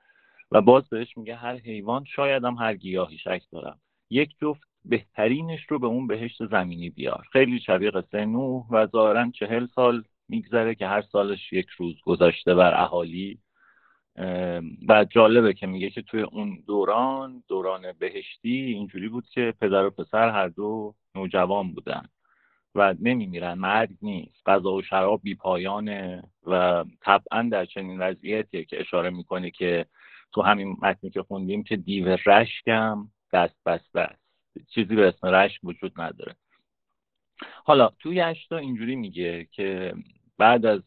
و 0.51 0.61
باز 0.61 0.89
بهش 0.89 1.17
میگه 1.17 1.35
هر 1.35 1.55
حیوان 1.55 2.05
شاید 2.05 2.43
هم 2.43 2.55
هر 2.55 2.75
گیاهی 2.75 3.17
شک 3.17 3.41
دارم. 3.51 3.79
یک 4.09 4.35
جفت 4.41 4.67
بهترینش 4.85 5.65
رو 5.69 5.79
به 5.79 5.87
اون 5.87 6.07
بهشت 6.07 6.45
زمینی 6.45 6.89
بیار. 6.89 7.25
خیلی 7.31 7.59
شبیه 7.59 7.91
قصه 7.91 8.25
نوح 8.25 8.67
و 8.69 8.87
ظاهرا 8.87 9.31
چهل 9.31 9.67
سال 9.75 10.03
میگذره 10.29 10.75
که 10.75 10.87
هر 10.87 11.01
سالش 11.01 11.53
یک 11.53 11.67
روز 11.69 11.95
گذاشته 12.05 12.55
بر 12.55 12.81
اهالی 12.81 13.39
و 14.87 15.05
جالبه 15.09 15.53
که 15.53 15.67
میگه 15.67 15.89
که 15.89 16.01
توی 16.01 16.21
اون 16.21 16.63
دوران 16.67 17.43
دوران 17.47 17.93
بهشتی 17.99 18.49
اینجوری 18.49 19.09
بود 19.09 19.27
که 19.29 19.53
پدر 19.61 19.85
و 19.85 19.89
پسر 19.89 20.29
هر 20.29 20.47
دو 20.47 20.95
نوجوان 21.15 21.73
بودن 21.73 22.07
و 22.75 22.95
نمیمیرن 23.01 23.53
مرگ 23.53 23.89
نیست. 24.01 24.49
غذا 24.49 24.73
و 24.73 24.81
شراب 24.81 25.21
بی 25.23 25.35
پایانه 25.35 26.23
و 26.47 26.85
طبعا 27.01 27.49
در 27.51 27.65
چنین 27.65 27.99
وضعیتیه 27.99 28.65
که 28.65 28.79
اشاره 28.79 29.09
می‌کنه 29.09 29.51
که 29.51 29.85
تو 30.33 30.41
همین 30.41 30.77
متنی 30.81 31.09
که 31.09 31.23
خوندیم 31.23 31.63
که 31.63 31.75
دیو 31.75 32.17
رشکم 32.25 33.07
دست 33.33 33.55
بسته 33.65 33.99
است. 33.99 34.25
چیزی 34.69 34.95
به 34.95 35.07
اسم 35.07 35.27
رشک 35.27 35.59
وجود 35.63 36.01
نداره. 36.01 36.35
حالا 37.65 37.89
توی 37.99 38.21
اشتا 38.21 38.57
اینجوری 38.57 38.95
میگه 38.95 39.47
که 39.51 39.93
بعد 40.37 40.65
از 40.65 40.81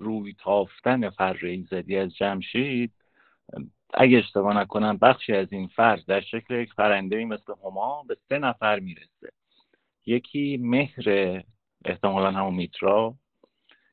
روی 0.00 0.34
تافتن 0.38 1.10
فر 1.10 1.62
زدی 1.70 1.96
از 1.96 2.16
جمشید 2.16 2.92
اگه 3.94 4.18
اشتباه 4.18 4.56
نکنم 4.56 4.96
بخشی 4.96 5.32
از 5.32 5.52
این 5.52 5.66
فر 5.66 5.96
در 5.96 6.20
شکل 6.20 6.54
یک 6.54 6.72
فرنده 6.72 7.24
مثل 7.24 7.52
هما 7.64 8.04
به 8.08 8.16
سه 8.28 8.38
نفر 8.38 8.80
می‌رسه. 8.80 9.32
یکی 10.06 10.56
مهر 10.56 11.42
احتمالا 11.84 12.30
همون 12.30 12.54
میترا 12.54 13.14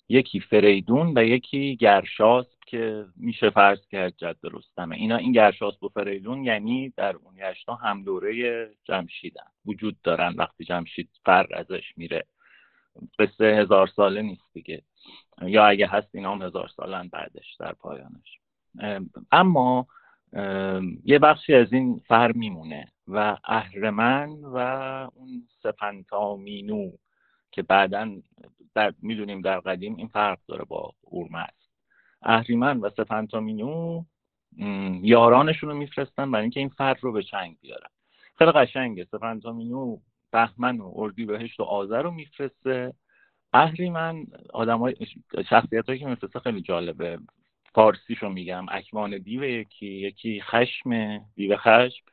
یکی 0.09 0.39
فریدون 0.39 1.13
و 1.17 1.23
یکی 1.23 1.75
گرشاسب 1.75 2.57
که 2.67 3.05
میشه 3.15 3.49
فرض 3.49 3.87
کرد 3.87 4.17
جد 4.17 4.37
رستمه. 4.43 4.95
اینا 4.95 5.17
این 5.17 5.31
گرشاسب 5.31 5.83
و 5.83 5.89
فریدون 5.89 6.43
یعنی 6.43 6.93
در 6.97 7.15
اون 7.15 7.35
یشتا 7.37 7.75
هم 7.75 8.03
دوره 8.03 8.69
جمشیدن. 8.83 9.47
وجود 9.65 10.01
دارن 10.03 10.33
وقتی 10.37 10.63
جمشید 10.63 11.09
فر 11.25 11.47
ازش 11.53 11.93
میره. 11.97 12.25
قصه 13.19 13.45
هزار 13.45 13.87
ساله 13.87 14.21
نیست 14.21 14.53
دیگه. 14.53 14.81
یا 15.41 15.65
اگه 15.65 15.87
هست 15.87 16.15
اینا 16.15 16.31
هم 16.31 16.41
هزار 16.41 16.67
سالن 16.67 17.07
بعدش 17.07 17.55
در 17.59 17.73
پایانش. 17.73 18.39
اما 19.31 19.87
یه 21.05 21.19
بخشی 21.21 21.53
از 21.53 21.73
این 21.73 22.01
فر 22.07 22.31
میمونه 22.31 22.91
و 23.07 23.37
اهرمن 23.43 24.29
و 24.43 24.57
اون 25.15 25.47
سپنتامینو 25.63 26.91
که 27.51 27.61
بعدا 27.61 28.15
در 28.75 28.93
می‌دونیم 29.01 29.41
در 29.41 29.59
قدیم 29.59 29.95
این 29.95 30.07
فرق 30.07 30.39
داره 30.47 30.65
با 30.65 30.93
اورمز 31.01 31.47
اهریمن 32.21 32.79
و 32.79 32.89
سپنتامینو 32.89 34.03
یارانشون 35.01 35.69
رو 35.69 35.75
میفرستن 35.75 36.31
برای 36.31 36.41
اینکه 36.41 36.59
این 36.59 36.69
فرد 36.69 36.97
رو 37.01 37.11
به 37.11 37.23
چنگ 37.23 37.57
بیارن. 37.61 37.89
خیلی 38.37 38.51
قشنگه. 38.51 39.03
سپنتامینو 39.11 39.97
بهمن 40.31 40.79
و 40.79 40.91
اردی 40.95 41.25
بهشت 41.25 41.59
و 41.59 41.63
آذر 41.63 42.01
رو 42.01 42.11
میفرسته. 42.11 42.93
اهریمن 43.53 44.25
آدم 44.53 44.93
شخصیت 45.49 45.85
هایی 45.85 45.99
که 45.99 46.05
میفرسته 46.05 46.39
خیلی 46.39 46.61
جالبه. 46.61 47.19
فارسیشو 47.73 48.29
میگم. 48.29 48.65
اکوان 48.69 49.17
دیو 49.17 49.43
یکی. 49.43 49.85
یکی 49.85 50.41
خشم 50.41 51.17
دیو 51.35 51.57
خشم. 51.57 52.05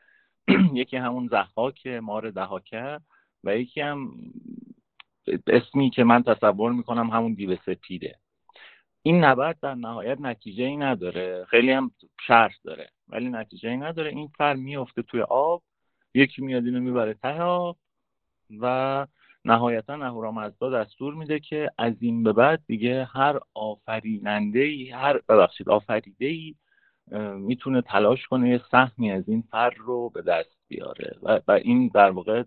یکی 0.75 0.97
همون 0.97 1.28
زحاک 1.28 1.87
مار 1.87 2.30
دهاکه. 2.30 3.00
و 3.44 3.56
یکی 3.56 3.80
هم 3.80 4.11
اسمی 5.47 5.90
که 5.90 6.04
من 6.04 6.23
تصور 6.23 6.73
می‌کنم 6.73 7.11
همون 7.11 7.35
دیو 7.35 7.56
سپیده. 7.56 8.18
این 9.02 9.25
نبرد 9.25 9.61
در 9.61 9.75
نهایت 9.75 10.21
نتیجه 10.21 10.64
ای 10.64 10.76
نداره. 10.76 11.44
خیلی 11.44 11.71
هم 11.71 11.90
شرط 12.26 12.52
داره. 12.64 12.90
ولی 13.09 13.28
نتیجه 13.28 13.68
ای 13.68 13.76
نداره. 13.76 14.11
این 14.11 14.28
فر 14.38 14.54
میفته 14.54 15.02
توی 15.02 15.21
آب. 15.23 15.62
یکی 16.14 16.42
میاد 16.42 16.64
اینو 16.64 16.80
می‌بره 16.80 17.14
ته 17.14 17.42
آب. 17.42 17.76
و 18.62 19.06
نهایتا 19.44 19.94
اهورامزدا 19.94 20.70
دستور 20.70 21.14
میده 21.14 21.40
که 21.40 21.70
از 21.78 21.94
این 22.00 22.23
به 22.23 22.32
بعد 22.32 22.62
دیگه 22.66 23.04
هر 23.04 23.40
آفریننده 23.54 24.61
ای 24.61 24.90
هر 24.90 25.20
ببخشید 25.28 25.68
آفریده 25.68 26.26
ای 26.26 26.54
می‌تونه 27.37 27.82
تلاش 27.82 28.26
کنه 28.26 28.49
یه 28.49 28.61
سهمی 28.70 29.12
از 29.12 29.28
این 29.28 29.44
فر 29.50 29.70
رو 29.70 30.11
به 30.11 30.23
دست 30.23 30.56
بیاره. 30.68 31.16
و, 31.23 31.40
و 31.49 31.52
این 31.52 31.90
در 31.94 32.11
واقع 32.11 32.44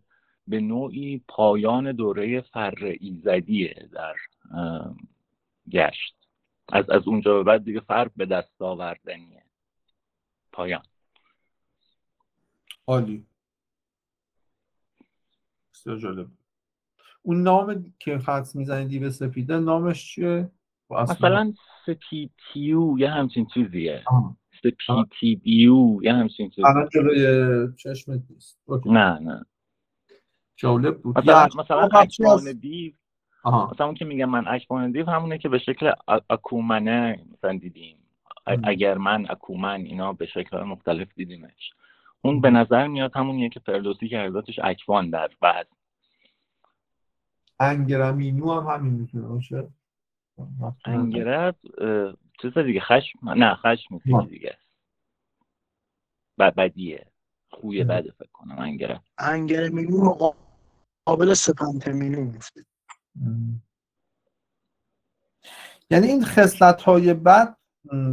به 0.48 0.60
نوعی 0.60 1.22
پایان 1.28 1.92
دوره 1.92 2.42
فر 2.42 2.96
ایزدیه 3.00 3.90
در 3.94 4.16
گشت. 5.72 6.16
از 6.70 6.90
از 6.90 7.08
اونجا 7.08 7.38
به 7.38 7.44
بعد 7.44 7.64
دیگه 7.64 7.80
فر 7.80 8.10
به 8.16 8.26
دست 8.26 8.62
آوردنیه. 8.62 9.44
پایان. 10.52 10.84
عالی. 12.88 13.27
بسیار 15.78 15.98
جالب. 15.98 16.28
اون 17.22 17.44
نام 17.44 17.94
که 18.00 18.18
خط 18.18 18.56
می‌زنی 18.56 18.86
دیو 18.86 19.10
سپیده 19.10 19.60
نامش 19.60 20.14
چیه؟ 20.14 20.52
مثلا 20.90 21.54
سپیتیو 21.86 23.00
یه 23.00 23.10
همچین 23.10 23.46
چیزیه. 23.46 24.04
سپیتیو 24.64 26.04
یه 26.04 26.14
همچین 26.14 26.50
چیزیه. 26.50 26.68
الان 26.68 26.90
جلوی 26.94 27.74
چشمت 27.76 28.22
نیست. 28.30 28.60
نه 28.86 29.20
نه. 29.20 29.46
جالب 30.56 31.02
بود. 31.02 31.18
مثلا 31.18 31.48
مثلا 31.58 31.90
اکبان 31.92 32.54
دیو. 32.54 32.94
مثلا 33.46 33.86
اون 33.86 33.96
که 33.96 34.06
میگم 34.06 34.30
من 34.30 34.48
اکبان 34.48 34.92
دیو 34.92 35.10
همونه 35.10 35.38
که 35.38 35.50
به 35.50 35.60
شکل 35.60 35.92
اکومنه 36.30 37.26
مثلا 37.34 37.58
دیدیم. 37.58 37.98
اگر 38.64 38.98
من 38.98 39.26
اکومن 39.30 39.82
اینا 39.82 40.14
به 40.14 40.26
شکل 40.26 40.64
مختلف 40.64 41.08
دیدیمش. 41.16 41.74
اون 42.22 42.42
به 42.42 42.50
نظر 42.50 42.88
میاد 42.88 43.12
همونیه 43.16 43.50
که 43.50 43.60
فردوسی 43.60 44.10
کرداتش 44.10 44.60
اکوان 44.64 45.10
در 45.10 45.32
بعد. 45.42 45.68
انگرمینو 47.60 48.62
هم 48.62 48.76
همین 48.76 48.94
می‌تونه 48.94 49.28
باشه. 49.28 49.68
انگرب 50.86 51.56
چیز 52.42 52.58
دیگه 52.58 52.80
خشم؟ 52.80 53.30
نه 53.30 53.56
خشم 53.56 54.02
نیست 54.06 54.30
دیگه 54.30 54.58
بدیه. 56.38 57.12
خوی 57.50 57.84
بده 57.84 58.12
فکر 58.12 58.30
کنم 58.34 58.60
انگرب 58.60 59.02
انگرمینو 59.18 60.34
قابل 61.06 61.34
سپنتمینو 61.34 62.24
میفته 62.24 62.66
یعنی 65.90 66.08
این 66.08 66.26
خصلت 66.26 66.82
های 66.82 67.14
بد 67.14 67.58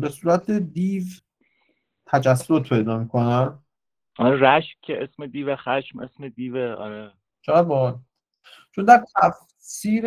به 0.00 0.08
صورت 0.08 0.50
دیو 0.50 1.04
تجسد 2.06 2.62
پیدا 2.62 2.98
می‌کنن. 2.98 3.63
آره 4.18 4.36
رشک 4.40 4.76
که 4.82 5.02
اسم 5.02 5.26
دیو 5.26 5.56
خشم 5.56 5.98
اسم 5.98 6.28
دیو 6.28 6.56
آره. 6.56 7.12
شاید 7.42 7.66
با 7.66 8.00
چون 8.72 8.84
در 8.84 9.04
تفسیر 9.16 10.04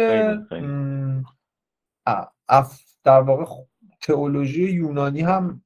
اف 2.47 2.81
در 3.03 3.21
واقع 3.21 3.45
تئولوژی 4.01 4.63
یونانی 4.63 5.21
هم 5.21 5.61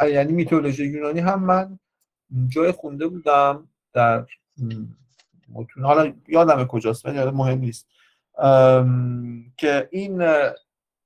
یعنی 0.00 0.32
میتولوژی 0.32 0.86
یونانی 0.86 1.20
هم 1.20 1.42
من 1.42 1.78
جای 2.48 2.72
خونده 2.72 3.06
بودم 3.06 3.68
در 3.92 4.26
متون 5.48 5.84
حالا 5.84 6.12
یادم 6.28 6.64
کجاست 6.64 7.06
ولی 7.06 7.30
مهم 7.30 7.58
نیست. 7.58 7.88
که 9.56 9.88
این 9.90 10.22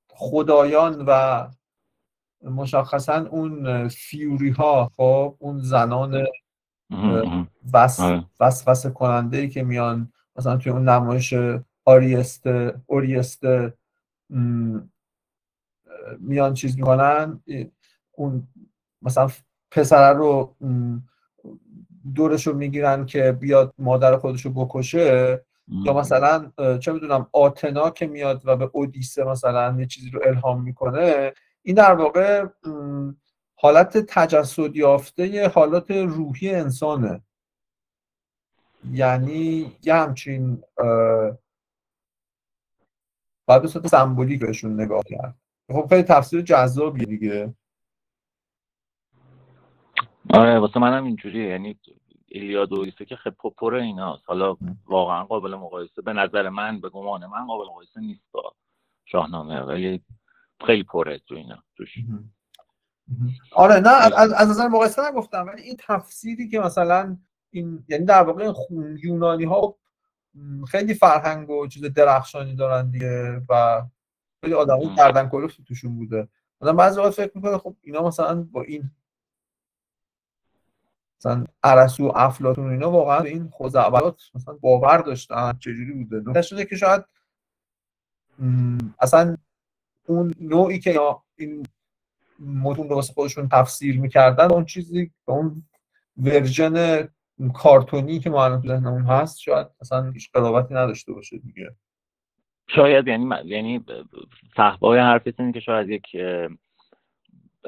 خدایان 0.09 1.05
و 1.07 1.43
مشخصا 2.43 3.27
اون 3.27 3.89
فیوری 3.89 4.51
ها 4.51 4.91
خب 4.97 5.37
اون 5.39 5.59
زنان 5.59 6.27
وسوسه 8.41 8.91
کننده 8.91 9.37
ای 9.37 9.49
که 9.49 9.63
میان 9.63 10.13
مثلا 10.37 10.57
توی 10.57 10.73
اون 10.73 10.89
نمایش 10.89 11.35
آریست 11.85 12.47
اوریست 12.87 13.43
میان 16.19 16.55
چیز 16.55 16.77
می‌کنن 16.77 17.41
اون 18.13 18.49
مثلا 19.03 19.29
پسره 19.71 20.17
رو 20.17 20.57
دورش 22.15 22.47
رو 22.47 22.55
می‌گیرن 22.57 23.07
که 23.07 23.33
بیاد 23.33 23.75
مادر 23.79 24.17
خودش 24.17 24.47
رو 24.47 24.51
بکشه 24.51 25.45
یا 25.69 25.93
مثلا 25.93 26.53
چه 26.79 26.93
می‌دونم 26.93 27.27
آتنا 27.33 27.91
که 27.91 28.07
میاد 28.07 28.43
و 28.45 28.57
به 28.57 28.71
اودیسه 28.73 29.25
مثلا 29.25 29.77
یه 29.79 29.87
چیزی 29.87 30.11
رو 30.11 30.21
الهام 30.25 30.63
می‌کنه 30.63 31.33
این 31.63 31.77
در 31.77 31.95
واقع 31.95 32.47
حالت 33.59 33.99
تجسد 33.99 34.77
یافته 34.77 35.49
حالات 35.49 35.91
روحی 35.91 36.55
انسانه. 36.55 37.23
یعنی 38.93 39.73
یه 39.83 39.95
همچین 39.95 40.63
باید 43.47 43.63
به 43.63 43.69
صورت 43.69 43.87
سمبولیک 43.87 44.41
بهشون 44.41 44.81
نگاه 44.81 45.03
کرد. 45.05 45.39
خب 45.73 45.87
خیلی 45.89 46.03
تفسیر 46.03 46.41
جذابیه 46.43 47.07
دیگه. 47.07 47.55
آره 50.35 50.59
واسه 50.59 50.81
منم 50.81 51.05
اینجوریه. 51.05 51.49
یعنی 51.49 51.79
ایلیاد 52.27 52.73
و 52.73 52.91
که 52.91 53.17
خیلی 53.17 53.37
پر 53.57 53.75
ایناست. 53.75 54.23
حالا 54.27 54.57
واقعا 54.87 55.25
قابل 55.25 55.55
مقایسه. 55.55 56.03
به 56.03 56.13
نظر 56.13 56.49
من 56.49 56.81
به 56.81 56.89
گمان 56.89 57.27
من 57.27 57.47
قابل 57.47 57.65
مقایسه 57.65 58.01
نیست 58.01 58.25
با 58.33 58.55
شاهنامه 59.05 59.61
ولی 59.61 60.05
خیلی 60.67 60.83
پره 60.83 61.19
تو 61.19 61.35
اینا 61.35 61.63
توش. 61.77 61.95
آره 63.53 63.81
نه 63.81 63.91
از, 64.17 64.33
از 64.33 64.49
نظر 64.49 64.69
مقایسه 64.69 65.11
نگفتم 65.11 65.47
ولی 65.47 65.63
این 65.63 65.77
تفسیری 65.79 66.49
که 66.49 66.61
مثلا 66.61 67.17
این 67.51 67.85
یعنی 67.89 68.05
در 68.05 68.23
واقع 68.23 68.53
یونانی 69.03 69.45
ها 69.45 69.77
خیلی 70.69 70.95
فرهنگ 70.95 71.51
و 71.51 71.67
چیز 71.67 71.85
درخشانی 71.85 72.55
دارن 72.55 72.91
دیگه 72.91 73.43
و 73.49 73.83
خیلی 74.41 74.55
آدم 74.55 74.95
گردن 74.97 75.29
کلفتی 75.29 75.65
توشون 75.65 75.97
بوده. 75.97 76.29
آدم 76.61 76.77
بعضی 76.77 77.01
وقت 77.01 77.11
فکر 77.11 77.31
می‌کنه 77.35 77.59
خب 77.59 77.77
اینا 77.83 78.03
مثلا 78.03 78.43
با 78.43 78.63
این 78.63 78.91
مثلا 81.21 81.45
ارسطو 81.63 82.09
و 82.09 82.13
افلاطون 82.15 82.71
اینا 82.71 82.91
واقعا 82.91 83.21
به 83.21 83.29
این 83.29 83.51
خزعبلات 83.59 84.23
مثلا 84.35 84.55
باور 84.55 84.99
داشتن 84.99 85.59
چجوری 85.59 85.93
بوده. 85.93 86.17
نکته 86.17 86.43
شده 86.43 86.65
که 86.65 86.77
شاید 86.77 87.05
اصلا 89.01 89.37
اون 90.07 90.35
نوعی 90.41 90.79
که 90.79 91.01
این 91.37 91.67
متون 92.41 92.89
رو 92.89 93.01
خودشون 93.01 93.49
تفسیر 93.49 94.01
می‌کردن 94.01 94.53
اون 94.53 94.65
چیزی 94.65 95.11
اون 95.25 95.63
ورژن 96.17 97.09
کارتونی 97.55 98.19
که 98.19 98.31
ما 98.31 98.45
الان 98.45 98.63
تو 98.63 98.69
ذهنمون 98.69 99.03
هست 99.07 99.41
شاید 99.41 99.67
اصلا 99.81 100.11
هیچ 100.11 100.33
قرابتی 100.33 100.75
نداشته 100.75 101.13
باشه 101.13 101.39
دیگه. 101.39 101.77
شاید 102.69 103.09
یعنی 103.09 103.31
یعنی 103.45 103.85
صحبای 104.57 104.99
حرف 104.99 105.29
اینه 105.39 105.53
که 105.53 105.61
شاید 105.61 105.91
یک 105.91 106.17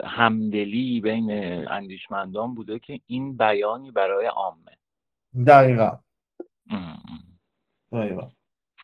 همدلی 0.04 1.00
بین 1.00 1.30
اندیشمندان 1.68 2.54
بوده 2.54 2.78
که 2.78 3.00
این 3.06 3.36
بیانی 3.36 3.90
برای 3.90 4.26
عامه. 4.26 4.76
دقیقا. 5.46 5.98
دقیقا. 7.92 8.30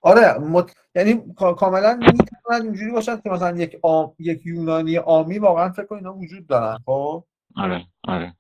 آره 0.05 0.39
مت... 0.39 0.77
یعنی 0.95 1.35
کاملا 1.37 1.95
می‌تواند 1.95 2.63
اینجوری 2.65 2.91
باشد 2.91 3.23
که 3.23 3.31
مثلا 3.31 3.57
یک 3.57 3.79
آم... 3.83 4.15
یک 4.19 4.47
یونانی 4.47 4.99
آمی 4.99 5.39
واقعا 5.39 5.69
فکر 5.73 5.87
کنم 5.87 5.99
اینا 5.99 6.15
وجود 6.15 6.47
دارن 6.47 6.79
خب؟ 6.87 7.25
آره 7.57 7.87
آره. 8.03 8.37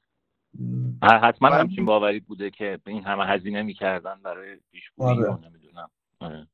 حتما 1.03 1.48
همچین 1.48 1.85
باوری 1.85 2.20
بوده 2.20 2.50
که 2.50 2.81
این 2.87 3.05
همه 3.05 3.27
هزینه 3.27 3.62
می‌کردن 3.62 4.20
برای 4.22 4.57
پیشگویی 4.70 5.22
آره. 5.24 5.38
نمی‌دونم. 5.48 5.90
آره. 6.20 6.46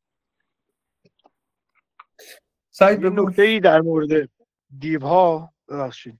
سعید 2.70 3.06
نکته 3.06 3.42
ای 3.42 3.60
در 3.60 3.80
مورد 3.80 4.28
دیوها 4.78 5.52
ببخشید. 5.68 6.18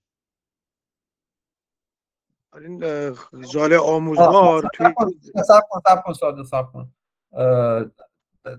این 2.55 2.81
جال 3.53 3.73
آموزگار 3.73 4.71
توی 4.75 4.87
سب 5.45 5.63
کن 5.71 5.81
سب 5.89 6.03
کن 6.05 6.13
ساده 6.13 6.45
سب 6.45 6.73
کن. 6.73 6.93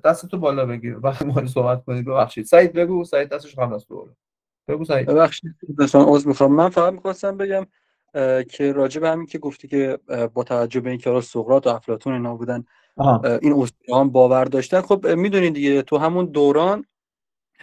دستتو 0.03 0.37
بالا 0.37 0.65
بگیر. 0.65 0.97
وقتی 1.03 1.25
ما 1.25 1.45
صحبت 1.45 1.83
کنید 1.85 2.05
ببخشید. 2.05 2.45
سعید 2.45 2.73
بگو. 2.73 3.03
سعید 3.03 3.29
دستش 3.29 3.55
قبل 3.55 3.73
از 3.73 3.85
تو 3.85 4.09
بگو 4.67 4.85
سعید. 4.85 5.07
ببخشید. 5.07 5.55
دوستان 5.77 6.05
عذر 6.07 6.27
می‌خوام. 6.27 6.53
من 6.53 6.69
فقط 6.69 6.93
می‌خواستم 6.93 7.37
بگم 7.37 7.67
که 8.49 8.71
راجع 8.71 9.01
به 9.01 9.09
همین 9.09 9.25
که 9.25 9.37
گفتی 9.37 9.67
که 9.67 9.99
با 10.33 10.43
توجه 10.43 10.79
به 10.79 10.89
اینکه 10.89 11.21
سقراط 11.21 11.67
و 11.67 11.69
افلاطون 11.69 12.13
اینا 12.13 12.35
بودن 12.35 12.65
این 13.41 13.53
اسطوره 13.53 14.09
باور 14.09 14.45
داشتن. 14.45 14.81
خب 14.81 15.07
می‌دونید 15.07 15.53
دیگه 15.53 15.81
تو 15.81 15.97
همون 15.97 16.25
دوران 16.25 16.85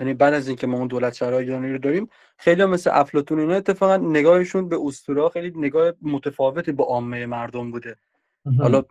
یعنی 0.00 0.14
بعد 0.14 0.34
از 0.34 0.48
اینکه 0.48 0.66
ما 0.66 0.78
اون 0.78 0.86
دولت 0.86 1.14
شهرهای 1.14 1.44
ایرانی 1.44 1.72
رو 1.72 1.78
داریم 1.78 2.08
خیلی 2.36 2.62
هم 2.62 2.70
مثل 2.70 2.90
افلاطون 2.92 3.40
اینا 3.40 3.54
اتفاقا 3.54 3.96
نگاهشون 3.96 4.68
به 4.68 4.78
اسطوره 4.84 5.28
خیلی 5.28 5.52
نگاه 5.56 5.92
متفاوتی 6.02 6.72
با 6.72 6.84
عامه 6.84 7.26
مردم 7.26 7.70
بوده. 7.70 7.96
حالا 8.58 8.82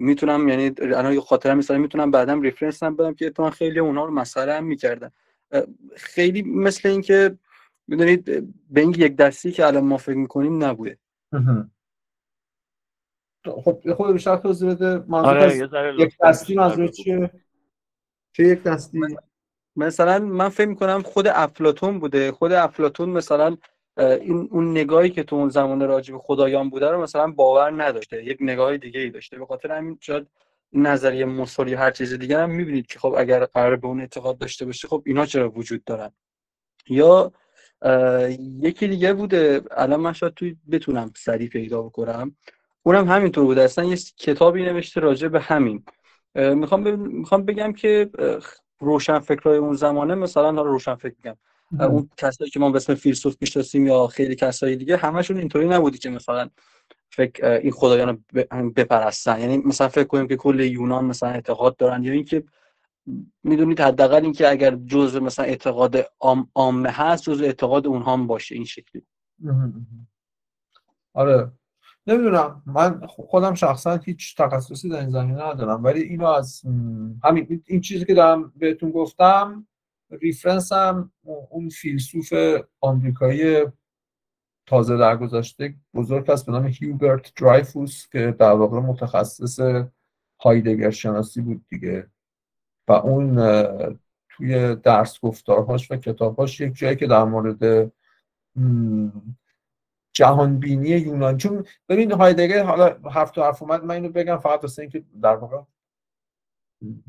می‌تونم 0.00 0.48
یعنی 0.48 0.72
الان 0.78 1.20
خاطرم 1.20 1.58
مثلا 1.58 1.78
می‌تونم 1.78 2.10
بعدم 2.10 2.40
ریفرنس 2.42 2.82
هم 2.82 2.96
بدم 2.96 3.14
که 3.14 3.26
اتفاقا 3.26 3.50
خیلی 3.50 3.78
اونها 3.78 4.04
رو 4.04 4.10
مسئله 4.12 4.52
هم 4.54 4.64
می‌کردن. 4.64 5.10
خیلی 5.96 6.42
مثل 6.42 6.88
اینکه 6.88 7.38
می‌دونید 7.86 8.24
به 8.70 8.80
این 8.80 8.90
یک 8.90 9.16
دستی 9.16 9.52
که 9.52 9.66
الان 9.66 9.84
ما 9.84 9.96
فکر 9.96 10.16
می‌کنیم 10.16 10.64
نبوده. 10.64 10.98
خب 13.44 13.94
خود 13.94 14.12
بیشتر 14.12 14.36
توضیح 14.36 14.70
بده. 14.70 15.04
آره، 15.12 15.56
یک 15.98 16.16
دستی 16.24 16.54
منظور 16.54 16.88
چیه؟ 16.88 17.30
چه 18.32 18.44
یک 18.44 18.62
دستی؟ 18.62 19.00
مثلا 19.76 20.18
من 20.18 20.48
فکر 20.48 20.68
می‌کنم 20.68 21.02
خود 21.02 21.26
افلاتون 21.26 21.98
بوده. 21.98 22.32
خود 22.32 22.52
افلاتون 22.52 23.08
مثلا 23.08 23.56
این 23.98 24.48
اون 24.50 24.70
نگاهی 24.70 25.10
که 25.10 25.22
تو 25.22 25.36
اون 25.36 25.48
زمان 25.48 25.80
راجع 25.80 26.12
به 26.12 26.18
خدایان 26.18 26.70
بوده 26.70 26.90
رو 26.90 27.02
مثلا 27.02 27.26
باور 27.30 27.82
نداشته. 27.82 28.24
یک 28.24 28.38
نگاه 28.40 28.76
دیگه 28.76 29.00
ای 29.00 29.10
داشته. 29.10 29.38
به 29.38 29.46
خاطر 29.46 29.72
همین 29.72 29.98
شاید 30.00 30.26
نظریه 30.72 31.24
مصول 31.24 31.68
یا 31.68 31.78
هر 31.78 31.90
چیز 31.90 32.14
دیگه 32.14 32.38
هم 32.38 32.50
می‌بینید 32.50 32.86
که 32.86 32.98
خب 32.98 33.14
اگر 33.18 33.44
قرار 33.44 33.76
به 33.76 33.86
اون 33.86 34.00
اعتقاد 34.00 34.38
داشته 34.38 34.64
باشه 34.64 34.88
خب 34.88 35.02
اینا 35.06 35.26
چرا 35.26 35.50
وجود 35.50 35.84
دارن؟ 35.84 36.10
یا 36.88 37.32
یکی 38.60 38.88
دیگه 38.88 39.12
بوده. 39.12 39.62
الان 39.70 40.00
من 40.00 40.12
شاید 40.12 40.34
توی 40.34 40.56
بتونم 40.70 41.12
سریع 41.16 41.48
پیدا 41.48 41.82
بکنم. 41.82 42.36
اونم 42.82 43.08
همینطور 43.08 43.44
بوده. 43.44 43.62
اصلا 43.62 43.84
یه 43.84 43.96
کتابی 43.96 44.62
نوشته 44.62 45.00
راجع 45.00 45.28
به 45.28 45.40
همین. 45.40 45.84
می‌خوام 46.34 47.00
می‌خوام 47.00 47.44
بگم 47.44 47.72
که 47.72 48.10
روشن 48.78 49.18
فکرای 49.18 49.58
اون 49.58 49.74
زمانه 49.74 50.14
مثلا 50.14 50.44
حالا 50.44 50.62
روشن 50.62 50.94
فکر 50.94 51.14
میگم. 51.24 51.36
اون 51.78 52.10
کسایی 52.16 52.50
که 52.50 52.60
ما 52.60 52.70
به 52.70 52.76
اسم 52.76 52.94
فیلسوف 52.94 53.36
می‌شناسیم 53.40 53.86
یا 53.86 54.06
خیلی 54.06 54.36
کسایی 54.36 54.76
دیگه 54.76 54.96
همشون 54.96 55.36
اینطوری 55.36 55.68
نبودی 55.68 55.98
که 55.98 56.10
مثلا 56.10 56.50
فکر 57.10 57.46
این 57.46 57.72
خدایان 57.72 58.24
بپرستن. 58.76 59.40
یعنی 59.40 59.58
مثلا 59.58 59.88
فکر 59.88 60.04
کنیم 60.04 60.28
که 60.28 60.36
کل 60.36 60.60
یونان 60.60 61.04
مثلا 61.04 61.28
اعتقاد 61.28 61.76
دارن 61.76 62.04
یا 62.04 62.12
اینکه 62.12 62.44
می‌دونید 63.42 63.80
حداقل 63.80 64.22
اینکه 64.22 64.50
اگر 64.50 64.76
جزء 64.76 65.20
مثلا 65.20 65.44
اعتقاد 65.44 65.96
عامه 66.54 66.90
هست 66.90 67.22
جزء 67.22 67.44
اعتقاد 67.44 67.86
اونها 67.86 68.12
هم 68.12 68.26
باشه 68.26 68.54
این 68.54 68.64
شکلی. 68.64 69.02
آره. 71.14 71.52
نمی‌دونم. 72.06 72.62
من 72.66 73.06
خودم 73.06 73.54
شخصا 73.54 73.96
هیچ 73.96 74.36
تخصصی 74.36 74.88
در 74.88 75.00
این 75.00 75.10
زمینه 75.10 75.42
ندارم. 75.42 75.84
ولی 75.84 76.00
اینو 76.00 76.26
از 76.26 76.62
همین 77.24 77.62
این 77.66 77.80
چیزی 77.80 78.04
که 78.04 78.14
دارم 78.14 78.52
بهتون 78.56 78.90
گفتم 78.90 79.66
reference 80.10 80.72
هم 80.72 81.12
اون 81.50 81.68
فیلسوف 81.68 82.32
آمریکایی 82.80 83.66
تازه 84.66 84.96
درگذشته 84.96 85.74
بزرگ 85.94 86.30
هست 86.30 86.46
به 86.46 86.52
نام 86.52 86.66
هیوبرت 86.66 87.34
درایفوس 87.34 88.08
که 88.08 88.36
در 88.38 88.52
واقع 88.52 88.78
متخصص 88.78 89.60
هایدگر 90.40 90.90
شناسی 90.90 91.40
بود 91.40 91.64
دیگه. 91.68 92.10
و 92.88 92.92
اون 92.92 93.36
توی 94.28 94.74
درس 94.74 95.20
گفتارهاش 95.20 95.90
و 95.90 95.96
کتابهاش 95.96 96.60
یک 96.60 96.74
جایی 96.74 96.96
که 96.96 97.06
در 97.06 97.24
مورد 97.24 97.92
جهانبینی 100.12 100.88
یونان 100.88 101.36
چون 101.36 101.64
ببین 101.88 102.12
هایدگر 102.12 102.64
حالا 102.64 103.10
حرف 103.10 103.30
تو 103.30 103.42
حرف 103.42 103.62
اومد 103.62 103.84
من 103.84 103.94
اینو 103.94 104.08
بگم 104.08 104.38
فقط 104.38 104.62
واسه 104.62 104.82
اینکه 104.82 105.04
در 105.22 105.36
واقع 105.36 105.62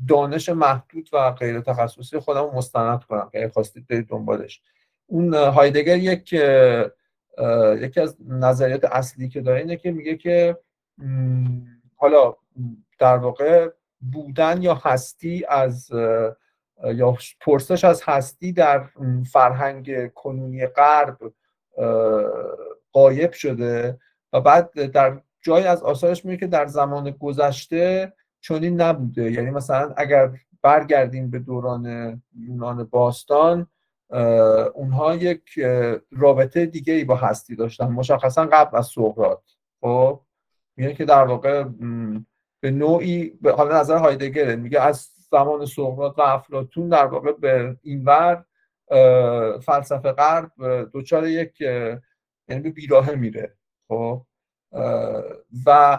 دانش 0.08 0.48
محدود 0.48 1.08
و 1.12 1.30
غیر 1.30 1.60
تخصصی 1.60 2.18
خودم 2.18 2.50
مستند 2.54 3.04
کنم 3.04 3.28
که 3.32 3.50
خواستید 3.54 3.86
برید 3.86 4.08
دنبالش. 4.08 4.62
اون 5.06 5.34
هایدگر 5.34 5.96
یک 5.96 6.32
یکی 7.80 8.00
از 8.00 8.16
نظریات 8.28 8.84
اصلی 8.84 9.28
که 9.28 9.40
داره 9.40 9.58
اینه 9.60 9.76
که 9.76 9.90
میگه 9.90 10.16
که 10.16 10.58
حالا 11.96 12.36
در 12.98 13.16
واقع 13.16 13.68
بودن 14.12 14.62
یا 14.62 14.74
هستی 14.74 15.44
از 15.48 15.90
یا 16.84 17.16
پرسش 17.40 17.84
از 17.84 18.02
هستی 18.04 18.52
در 18.52 18.88
فرهنگ 19.32 20.12
کنونی 20.12 20.66
غرب 20.66 21.18
قایب 22.92 23.32
شده 23.32 23.98
و 24.32 24.40
بعد 24.40 24.86
در 24.86 25.20
جای 25.40 25.64
از 25.64 25.82
آثارش 25.82 26.24
میگه 26.24 26.36
که 26.36 26.46
در 26.46 26.66
زمان 26.66 27.10
گذشته 27.10 28.12
چنین 28.42 28.80
نبوده. 28.80 29.32
یعنی 29.32 29.50
مثلا 29.50 29.94
اگر 29.96 30.30
برگردیم 30.62 31.30
به 31.30 31.38
دوران 31.38 32.22
یونان 32.38 32.84
باستان 32.84 33.66
اونها 34.74 35.14
یک 35.14 35.58
رابطه 36.10 36.66
دیگه 36.66 36.94
ای 36.94 37.04
با 37.04 37.14
هستی 37.14 37.56
داشتن. 37.56 37.86
مشخصا 37.86 38.46
قبل 38.52 38.78
از 38.78 38.86
سقراط. 38.86 39.42
خب 39.80 40.20
میگه 40.76 40.94
که 40.94 41.04
در 41.04 41.24
واقع 41.24 41.64
به 42.60 42.70
نوعی 42.70 43.38
به 43.42 43.52
حال 43.52 43.74
نظر 43.74 43.98
هایدگره. 43.98 44.56
میگه 44.56 44.80
از 44.80 45.08
زمان 45.30 45.66
سقراط 45.66 46.18
و 46.18 46.22
افلاطون 46.22 46.88
در 46.88 47.06
واقع 47.06 47.32
به 47.32 47.76
اینور 47.82 48.44
فلسفه 49.60 50.12
غرب 50.12 50.52
دچار 50.94 51.26
یک 51.26 51.60
یعنی 52.48 52.62
به 52.62 52.70
بیراهه 52.70 53.14
میره. 53.14 53.56
خب 53.88 54.26
و 55.66 55.98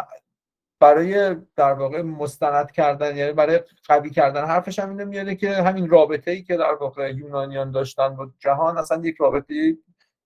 برای 0.83 1.35
در 1.55 1.73
واقع 1.73 2.01
مستند 2.01 2.71
کردن 2.71 3.17
یعنی 3.17 3.33
برای 3.33 3.59
قوی 3.87 4.09
کردن 4.09 4.45
حرفش 4.45 4.79
هم 4.79 4.89
اینو 4.89 5.05
میاره 5.05 5.35
که 5.35 5.53
همین 5.53 5.89
رابطه 5.89 6.31
ای 6.31 6.43
که 6.43 6.57
در 6.57 6.73
واقع 6.73 7.11
یونانیان 7.11 7.71
داشتن 7.71 8.15
با 8.15 8.31
جهان 8.39 8.77
اصلا 8.77 9.01
یک 9.03 9.15
رابطه 9.19 9.77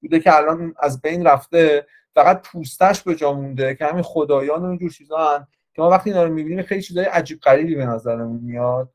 بوده 0.01 0.19
که 0.19 0.35
الان 0.35 0.75
از 0.79 1.01
بین 1.01 1.27
رفته 1.27 1.85
فقط 2.13 2.47
پوستش 2.47 3.03
به 3.03 3.15
جا 3.15 3.33
مونده 3.33 3.75
که 3.75 3.85
همین 3.85 4.03
خدایان 4.03 4.61
و 4.61 4.65
اینجور 4.65 4.89
چیزا 4.89 5.47
که 5.73 5.81
ما 5.81 5.89
وقتی 5.89 6.09
اینا 6.09 6.23
رو 6.23 6.33
می‌بینیم 6.33 6.63
خیلی 6.63 6.81
چیزای 6.81 7.05
عجیب 7.05 7.39
غریبی 7.39 7.75
به 7.75 7.85
نظرمون 7.85 8.41
میاد 8.41 8.89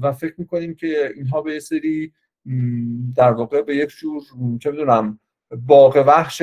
و 0.00 0.12
فکر 0.12 0.34
می‌کنیم 0.38 0.74
که 0.74 1.12
اینها 1.14 1.42
به 1.42 1.52
یه 1.52 1.60
سری 1.60 2.12
در 3.16 3.32
واقع 3.32 3.62
به 3.62 3.76
یک 3.76 3.88
جور 3.88 4.22
چه 4.60 4.70
می‌دونم 4.70 5.20
باغ 5.66 6.04
وحش 6.06 6.42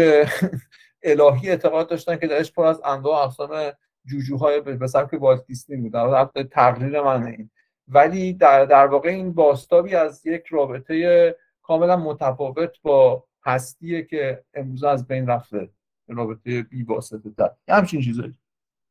الهی 1.03 1.49
اعتقاد 1.49 1.89
داشتن 1.89 2.17
که 2.17 2.27
درش 2.27 2.51
پر 2.51 2.65
از 2.65 2.81
انواع 2.86 3.23
اقسام 3.23 3.71
جوجوهای 4.06 4.62
به 4.62 4.88
سبک 4.88 5.22
والت 5.22 5.46
دیسنی 5.46 5.78
بود 5.78 5.92
در 5.92 6.44
تقریر 6.52 7.02
من 7.02 7.24
این. 7.24 7.50
ولی 7.88 8.34
در, 8.34 8.66
در 8.66 8.88
واقع 8.88 9.10
این 9.10 9.34
باستابی 9.34 9.96
از 9.96 10.26
یک 10.26 10.46
رابطه 10.46 11.36
کاملا 11.62 11.98
متفاوت 11.98 12.82
با 12.82 13.26
هستیه 13.44 14.04
که 14.04 14.44
امروز 14.54 14.84
از 14.84 15.08
بین 15.08 15.28
رفته 15.28 15.70
رابطه 16.08 16.62
بی 16.63 16.84
واسطه 16.84 17.30
تر. 17.38 17.52
همچین 17.68 18.02
چیزایی. 18.02 18.38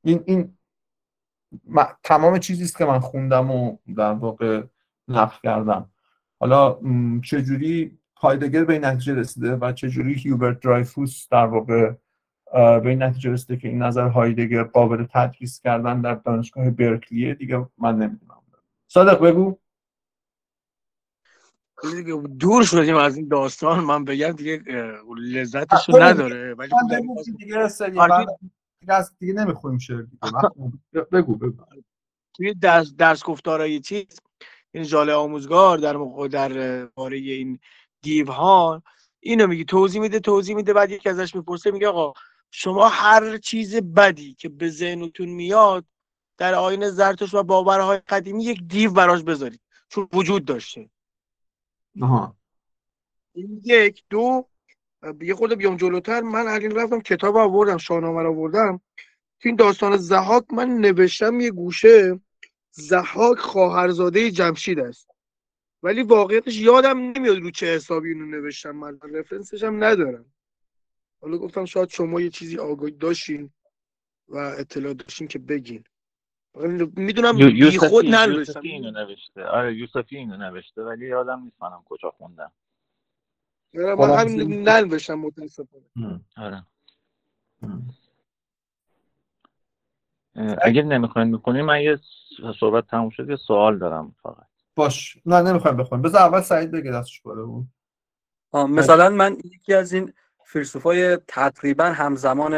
این 0.05 0.25
این 0.27 0.57
تمام 2.03 2.39
چیزی 2.39 2.65
است 2.65 2.79
که 2.79 2.85
من 2.85 2.99
خوندم 2.99 3.51
و 3.51 3.77
در 3.97 4.13
واقع 4.13 4.63
نقل 5.09 5.37
کردم. 5.43 5.91
حالا 6.41 6.79
چجوری 7.25 7.99
هایدگر 8.17 8.65
به 8.65 8.73
این 8.73 8.85
نتیجه 8.85 9.15
رسیده 9.15 9.57
و 9.57 9.73
چجوری 9.73 10.15
هیوبرت 10.15 10.61
درایفوس 10.61 11.29
در 11.29 11.47
واقع 11.47 11.93
به 12.53 12.89
این 12.89 13.03
نتیجه 13.03 13.31
رسیده 13.31 13.57
که 13.57 13.69
این 13.69 13.83
نظر 13.83 14.09
هایدگر 14.09 14.63
قابل 14.63 15.07
تدریس 15.15 15.61
کردن 15.61 16.01
در 16.01 16.15
دانشگاه 16.15 16.71
برکلیه 16.71 17.35
دیگه 17.35 17.67
من 17.79 17.97
نمی‌دونم. 17.97 18.43
صادق 18.89 19.21
بگو. 19.21 19.59
دور 22.41 22.65
شدیم 22.65 22.97
از 22.97 23.17
این 23.17 23.29
داستان. 23.29 23.85
من 23.85 24.05
بگم 24.05 24.31
دیگه 24.31 24.63
لذتش 25.17 25.91
نداره 25.91 26.55
ولی 26.55 26.71
دیگه 27.39 27.59
دیگه 29.19 29.33
نمیخویم 29.33 29.79
شعر 29.79 30.05
بگو 31.13 31.37
بگو. 31.37 31.65
توی 32.35 32.55
درس, 32.55 32.95
درس 32.95 33.25
گفتارای 33.25 33.81
چیز 33.81 34.21
این 34.73 34.85
جاله 34.85 35.13
آموزگار 35.13 35.79
در 35.79 35.97
موقع 35.97 36.29
در 36.29 36.85
باره 36.87 37.17
این 37.17 37.59
دیوها 38.03 38.83
اینو 39.21 39.47
میگه 39.47 39.65
توضیح 39.65 40.01
میده 40.01 40.21
توضیح 40.21 40.57
میده 40.57 40.73
بعد 40.73 40.91
یکی 40.91 41.09
ازش 41.09 41.35
می‌پرسه 41.35 41.71
میگه 41.71 41.89
آقا 41.89 42.13
شما 42.55 42.89
هر 42.89 43.39
چیز 43.39 43.77
بدی 43.77 44.35
که 44.35 44.49
به 44.49 44.69
ذهنتون 44.69 45.29
میاد 45.29 45.85
در 46.39 46.55
آین 46.55 46.91
زرتش 46.91 47.35
و 47.35 47.43
باورهای 47.43 47.99
قدیمی 47.99 48.45
یک 48.45 48.63
دیو 48.69 48.93
براش 48.93 49.23
بذارید. 49.23 49.61
چون 49.89 50.09
وجود 50.13 50.45
داشته. 50.45 50.91
آها. 52.01 52.37
یک 53.65 54.05
دو 54.11 54.49
یه 55.21 55.35
خورده 55.35 55.55
بیام 55.55 55.77
جلوتر. 55.77 56.21
من 56.21 56.47
علی 56.47 56.69
رفتم 56.69 57.01
کتاب 57.01 57.37
آوردم 57.37 57.77
شاهنامه 57.77 58.23
رو 58.23 58.31
آوردم. 58.31 58.81
تو 59.41 59.49
این 59.49 59.57
داستان 59.57 59.97
زهاک 59.97 60.45
من 60.53 60.69
نوشتم 60.69 61.41
یه 61.41 61.51
گوشه. 61.51 62.21
زهاک 62.71 63.39
خواهرزاده 63.39 64.31
جمشید 64.31 64.79
است. 64.79 65.09
ولی 65.83 66.03
واقعیتش 66.03 66.57
یادم 66.57 66.99
نمیاد 66.99 67.39
رو 67.39 67.51
چه 67.51 67.67
حسابی 67.67 68.09
اینو 68.09 68.27
نوشتم. 68.27 68.71
من 68.71 68.99
رفرنسش 69.15 69.65
هم 69.65 69.85
ندارم. 69.85 70.32
حالا 71.23 71.39
گفتم 71.39 71.65
شاید 71.65 71.89
شما 71.89 72.21
یه 72.21 72.31
چیزی 72.31 72.59
آگاهی 72.59 72.93
داشتین 72.93 73.51
و 74.29 74.37
اطلاع 74.37 74.95
داشتین 74.95 75.29
که 75.29 75.39
بگین. 75.39 75.85
می‌دونم 76.97 77.37
بی 77.37 77.79
خود 77.79 78.07
ننوشتم 78.07 78.61
اینو 78.61 78.91
نوشته. 78.91 79.45
آره 79.45 79.75
یوسفی 79.75 80.17
اینو 80.17 80.37
نوشته 80.37 80.83
ولی 80.83 81.07
یادم 81.07 81.43
نیست 81.43 81.63
منم 81.63 81.83
کجا 81.85 82.11
خوندم. 82.11 82.53
من 83.75 84.19
همین 84.19 84.69
ننوشتم 84.69 85.15
متاسفانه. 85.15 85.85
آره. 86.37 86.67
اگه 90.63 90.83
نمی‌خواین 90.83 91.29
می‌کنیم 91.29 91.65
من 91.65 91.81
یه 91.81 91.99
صحبت 92.61 92.87
تموم 92.87 93.11
شد 93.11 93.31
یه 93.31 93.37
سوال 93.37 93.79
دارم 93.79 94.15
فقط. 94.23 94.47
باش. 94.75 95.19
نه 95.27 95.43
نمی‌خوایم 95.43 95.77
بخونیم. 95.77 96.03
بذار 96.03 96.21
اول 96.21 96.41
سعید 96.41 96.71
بگه 96.71 96.91
دستش 96.91 97.21
بالا 97.21 97.47
بود. 97.47 97.67
مثلا 98.55 99.11
من 99.11 99.37
یکی 99.45 99.75
از 99.75 99.93
این 99.93 100.13
فیلسوفای 100.53 101.17
تقریبا 101.17 101.85
همزمان 101.85 102.55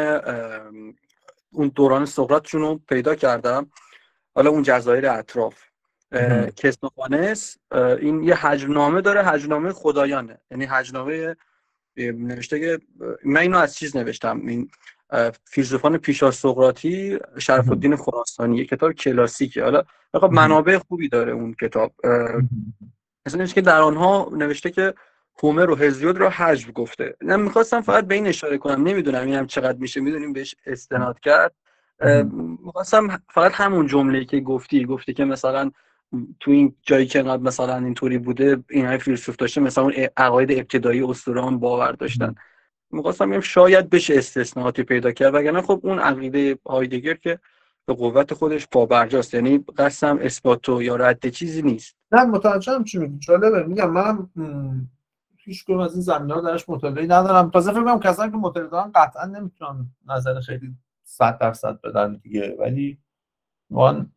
اون 1.51 1.71
دوران 1.75 2.05
سقراطشون 2.05 2.61
رو 2.61 2.79
پیدا 2.89 3.15
کردم. 3.15 3.71
حالا 4.35 4.49
اون 4.49 4.63
جزایر 4.63 5.09
اطراف. 5.09 5.63
کسنوفانس 6.57 7.57
این 7.71 8.23
یه 8.23 8.35
حجمنامه 8.35 9.01
داره 9.01 9.23
حجمنامه 9.23 9.73
خدایانه. 9.73 10.37
یعنی 10.51 10.65
حجمنامه 10.65 11.35
نوشته 11.97 12.59
که 12.59 12.79
من 13.25 13.41
اینو 13.41 13.57
از 13.57 13.75
چیز 13.75 13.97
نوشتم. 13.97 14.45
این 14.47 14.69
فیلسوفان 15.45 15.97
پیشا 15.97 16.31
سقراطی 16.31 17.19
شرف 17.39 17.69
الدین 17.69 17.95
خراسانی 17.95 18.57
یه 18.57 18.65
کتاب 18.65 18.91
کلاسیکه. 18.91 19.63
حالا 19.63 19.83
خب 20.13 20.29
منابع 20.31 20.77
خوبی 20.77 21.09
داره 21.09 21.31
اون 21.31 21.53
کتاب. 21.61 21.93
مثلا 23.25 23.45
که 23.45 23.61
در 23.61 23.81
آنها 23.81 24.29
نوشته 24.31 24.71
که 24.71 24.93
هومر 25.43 25.69
و 25.69 25.75
هزیود 25.75 26.17
رو 26.17 26.29
حجب 26.29 26.73
گفته. 26.73 27.15
من 27.21 27.41
می‌خواستم 27.41 27.81
فقط 27.81 28.07
به 28.07 28.15
این 28.15 28.27
اشاره 28.27 28.57
کنم. 28.57 28.87
نمی‌دونم 28.87 29.25
اینم 29.25 29.47
چقدر 29.47 29.77
میشه. 29.77 30.01
می‌دونیم 30.01 30.33
بهش 30.33 30.55
استناد 30.65 31.19
کرد. 31.19 31.55
می‌خواستم 32.65 33.21
فقط 33.29 33.51
همون 33.53 33.87
جمله 33.87 34.25
که 34.25 34.39
گفتی 34.39 34.85
گفتی 34.85 35.13
که 35.13 35.25
مثلا 35.25 35.71
تو 36.39 36.51
این 36.51 36.75
جایی 36.81 37.05
که 37.05 37.19
انقدر 37.19 37.43
مثلا 37.43 37.77
اینطوری 37.77 38.17
بوده 38.17 38.63
این 38.69 38.85
های 38.85 38.97
فیلسوف 38.97 39.35
داشته 39.35 39.61
مثلا 39.61 39.83
اون 39.83 39.93
عقاید 40.17 40.51
ابتدایی 40.51 41.01
اسطوران 41.01 41.59
باور 41.59 41.91
داشتن. 41.91 42.35
می‌خواستم 42.91 43.29
بگم 43.29 43.39
شاید 43.39 43.89
بشه 43.89 44.17
استثناءاتی 44.17 44.83
پیدا 44.83 45.11
کرد 45.11 45.35
وگرنه 45.35 45.61
خب 45.61 45.79
اون 45.83 45.99
عقیده 45.99 46.57
هایدگر 46.65 47.13
که 47.13 47.39
به 47.85 47.93
قوت 47.93 48.33
خودش 48.33 48.67
پابرجاست. 48.67 49.33
یعنی 49.33 49.65
قسم 49.77 50.19
اثباتو 50.21 50.83
یا 50.83 50.95
رد 50.95 51.27
چیزی 51.27 51.61
نیست. 51.61 51.95
نه 52.11 52.23
متوجهم 52.23 52.83
چی 52.83 52.97
میگی. 52.97 53.17
جالبه. 53.19 53.63
میگم 53.63 53.91
من 53.91 54.27
هیچ 55.45 55.69
از 55.69 55.93
این 55.93 56.01
زمینه 56.01 56.41
درش 56.41 56.69
مطالعه 56.69 57.05
ندارم. 57.05 57.49
تازه 57.49 57.71
فکر 57.71 57.83
کنم 57.83 57.99
کسانی 57.99 58.31
که 58.31 58.37
مطالعه 58.37 58.69
دارن 58.69 58.91
قطعا 58.95 59.25
نمی‌تونن 59.25 59.85
نظر 60.07 60.39
خیلی 60.39 60.75
صد 61.03 61.37
درصد 61.37 61.81
بدن 61.81 62.13
دیگه. 62.13 62.55
ولی 62.59 62.97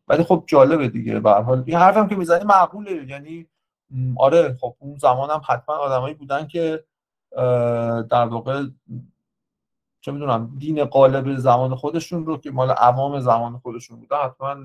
ولی 0.07 0.23
خب 0.23 0.43
جالبه 0.47 0.87
دیگه. 0.87 1.19
به 1.19 1.31
حال 1.31 1.63
این 1.65 1.77
حرفم 1.77 2.07
که 2.07 2.15
می‌زنی 2.15 2.43
معقوله. 2.43 3.05
یعنی 3.09 3.47
آره 4.17 4.57
خب 4.61 4.75
اون 4.79 4.97
زمان 4.97 5.29
هم 5.29 5.41
حتما 5.47 5.75
آدمایی 5.75 6.13
بودن 6.13 6.47
که 6.47 6.83
در 8.09 8.25
واقع 8.25 8.65
چه 10.01 10.11
می‌دونم 10.11 10.55
دین 10.57 10.85
قالب 10.85 11.35
زمان 11.35 11.75
خودشون 11.75 12.25
رو 12.25 12.37
که 12.37 12.51
مال 12.51 12.71
عوام 12.71 13.19
زمان 13.19 13.57
خودشون 13.57 13.99
بوده 13.99 14.15
حتما 14.15 14.55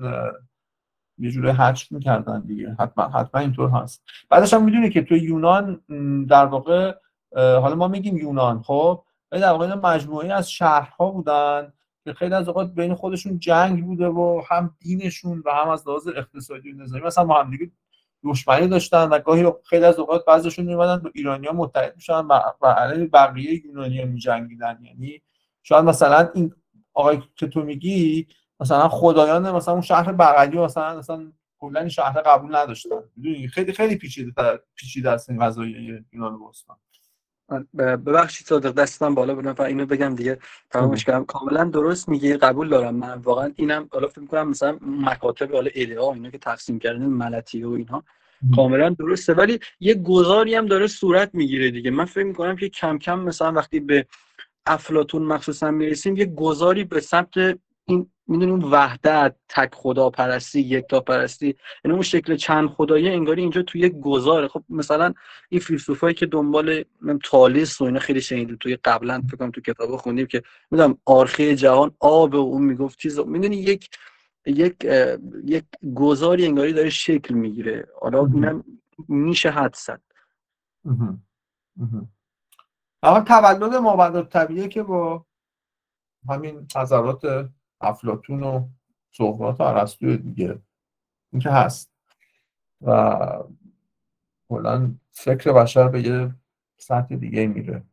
یه 1.17 1.31
جوری 1.31 1.49
حجم 1.49 1.95
می‌کردن 1.95 2.41
دیگه. 2.41 2.75
حتما 2.79 3.07
حتما 3.07 3.41
اینطور 3.41 3.69
هست. 3.69 4.03
بعدش 4.29 4.53
هم 4.53 4.63
می‌دونی 4.63 4.89
که 4.89 5.01
تو 5.01 5.15
یونان 5.15 5.81
در 6.29 6.45
واقع 6.45 6.93
حالا 7.35 7.75
ما 7.75 7.87
میگیم 7.87 8.17
یونان 8.17 8.61
خب؟ 8.61 9.03
در 9.31 9.51
واقع 9.51 9.73
مجموعه 9.73 10.33
از 10.33 10.51
شهرها 10.51 11.11
بودن 11.11 11.73
که 12.03 12.13
خیلی 12.13 12.33
از 12.33 12.47
اوقات 12.47 12.71
بین 12.71 12.95
خودشون 12.95 13.39
جنگ 13.39 13.85
بوده 13.85 14.07
و 14.07 14.41
هم 14.49 14.75
دینشون 14.79 15.43
و 15.45 15.51
هم 15.51 15.69
از 15.69 15.87
لحاظ 15.87 16.07
اقتصادی 16.07 16.71
و 16.71 16.75
نظامی 16.75 17.03
مثلا 17.03 17.25
با 17.25 17.43
هم 17.43 17.51
دیگه 17.51 17.71
دشمنی 18.23 18.67
داشتن 18.67 19.03
و 19.03 19.19
گاهی 19.19 19.51
خیلی 19.69 19.85
از 19.85 19.99
اوقات 19.99 20.25
بعضیشون 20.25 20.65
میومدن 20.65 20.97
با 20.97 21.09
ایرانیا 21.13 21.53
متحد 21.53 21.95
میشن 21.95 22.25
و 22.61 22.67
علیه 22.67 23.07
بقیه 23.07 23.65
یونانیا 23.65 24.05
میجنگیدن. 24.05 24.79
یعنی 24.81 25.21
شاید 25.63 25.85
مثلا 25.85 26.29
این 26.33 26.53
آقای 26.93 27.19
که 27.35 27.47
تو 27.47 27.61
میگی 27.61 28.27
مثلا 28.59 28.89
خدایان 28.89 29.51
مثلا 29.51 29.73
اون 29.73 29.81
شهر 29.81 30.11
بغلی 30.11 30.57
مثلا 30.57 30.97
مثلا 30.97 31.31
کلا 31.59 31.79
این 31.79 31.89
شهر 31.89 32.21
قبول 32.21 32.55
نداشتن. 32.55 33.01
خیلی 33.53 33.73
خیلی 33.73 33.95
پیچیده 33.95 34.59
پیچیده 34.75 35.11
است 35.11 35.29
این 35.29 35.39
قضایه 35.39 36.03
یونان 36.13 36.39
باستان 36.39 36.77
ببخشید 37.77 38.47
صادق 38.47 38.71
دستم 38.71 39.15
بالا 39.15 39.35
بودم 39.35 39.55
و 39.57 39.61
اینو 39.61 39.85
بگم 39.85 40.15
دیگه. 40.15 40.39
تمامش 40.69 41.05
کردم. 41.05 41.25
کاملا 41.25 41.63
درست 41.63 42.09
میگه 42.09 42.37
قبول 42.37 42.69
دارم. 42.69 42.95
من 42.95 43.17
واقعا 43.17 43.51
اینم 43.55 43.89
حالا 43.91 44.07
فکر 44.07 44.19
می‌کنم 44.19 44.49
مثلا 44.49 44.77
مکاتب 44.81 45.53
حالا 45.53 45.69
ایده 45.73 46.01
ها 46.01 46.13
اینا 46.13 46.29
که 46.29 46.37
تقسیم 46.37 46.79
کردن 46.79 47.05
ملتی 47.05 47.63
و 47.63 47.69
اینها 47.69 48.03
کاملا 48.55 48.89
درسته. 48.89 49.33
ولی 49.33 49.59
یه 49.79 49.93
گذاری 49.93 50.55
هم 50.55 50.65
داره 50.65 50.87
صورت 50.87 51.29
می‌گیره 51.33 51.71
دیگه. 51.71 51.91
من 51.91 52.05
فکر 52.05 52.23
می‌کنم 52.23 52.55
که 52.55 52.69
کم 52.69 52.97
کم 52.97 53.19
مثلا 53.19 53.51
وقتی 53.51 53.79
به 53.79 54.05
افلاتون 54.65 55.21
مخصوصا 55.21 55.71
می‌رسیم 55.71 56.17
یه 56.17 56.25
گذاری 56.25 56.83
به 56.83 56.99
سمت 56.99 57.37
این 57.85 58.09
می‌دونیم 58.27 58.71
وحدت 58.71 59.35
تک 59.49 59.69
خدا 59.73 60.09
پرستی 60.09 60.61
یک 60.61 60.85
تا 60.89 60.99
پرستی 60.99 61.55
یعنی 61.85 61.93
اون 61.93 62.01
شکل 62.01 62.35
چند 62.35 62.69
خدایی 62.69 63.09
انگاری 63.09 63.41
اینجا 63.41 63.61
توی 63.61 63.81
یک 63.81 63.99
گذاره 63.99 64.47
خب 64.47 64.63
مثلا 64.69 65.13
این 65.49 65.61
فیلسوفایی 65.61 66.13
که 66.15 66.25
دنبال 66.25 66.83
تالیس 67.23 67.81
و 67.81 67.83
اینا 67.83 67.99
خیلی 67.99 68.21
شنیدیم 68.21 68.57
توی 68.59 68.75
قبلا 68.75 69.21
فکر 69.27 69.37
کنم 69.37 69.51
تو 69.51 69.61
کتاب 69.61 69.95
خوندیم 69.95 70.25
که 70.25 70.43
می‌دونم 70.71 70.97
آرخه 71.05 71.55
جهان 71.55 71.91
آب 71.99 72.33
و 72.33 72.37
اون 72.37 72.61
می‌گفت 72.61 72.99
چیز. 72.99 73.19
می‌دونی 73.19 73.55
یک 73.55 73.89
یک 74.45 74.75
یک 75.43 75.65
گذاری 75.95 76.45
انگاری 76.45 76.73
داره 76.73 76.89
شکل 76.89 77.33
می‌گیره. 77.33 77.87
حالا 78.01 78.25
اینم 78.25 78.63
میشه 79.07 79.49
حد 79.49 79.75
زد. 79.75 80.01
اما 83.03 83.21
تولد 83.21 83.75
مابعد 83.75 84.29
طبیعه 84.29 84.67
که 84.67 84.83
با 84.83 85.25
همین 86.29 86.67
نظرات 86.75 87.49
افلاتون 87.85 88.43
و 88.43 88.67
سقراط 89.11 89.59
و 89.59 89.63
ارسطو 89.63 90.17
دیگه. 90.17 90.59
این 91.33 91.41
که 91.41 91.49
هست. 91.49 91.91
و 92.81 93.17
کلا 94.49 94.95
فکر 95.11 95.53
بشر 95.53 95.87
به 95.87 96.01
یه 96.01 96.35
سطح 96.77 97.15
دیگه 97.15 97.47
میره. 97.47 97.83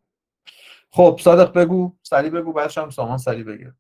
خب 0.91 1.21
صادق 1.23 1.53
بگو. 1.53 1.93
سری 2.03 2.31
بگو 2.31 2.53
بعدش 2.53 2.79
هم 2.79 2.91
سامان 2.91 3.19
سری 3.19 3.43
بگه. 3.43 3.75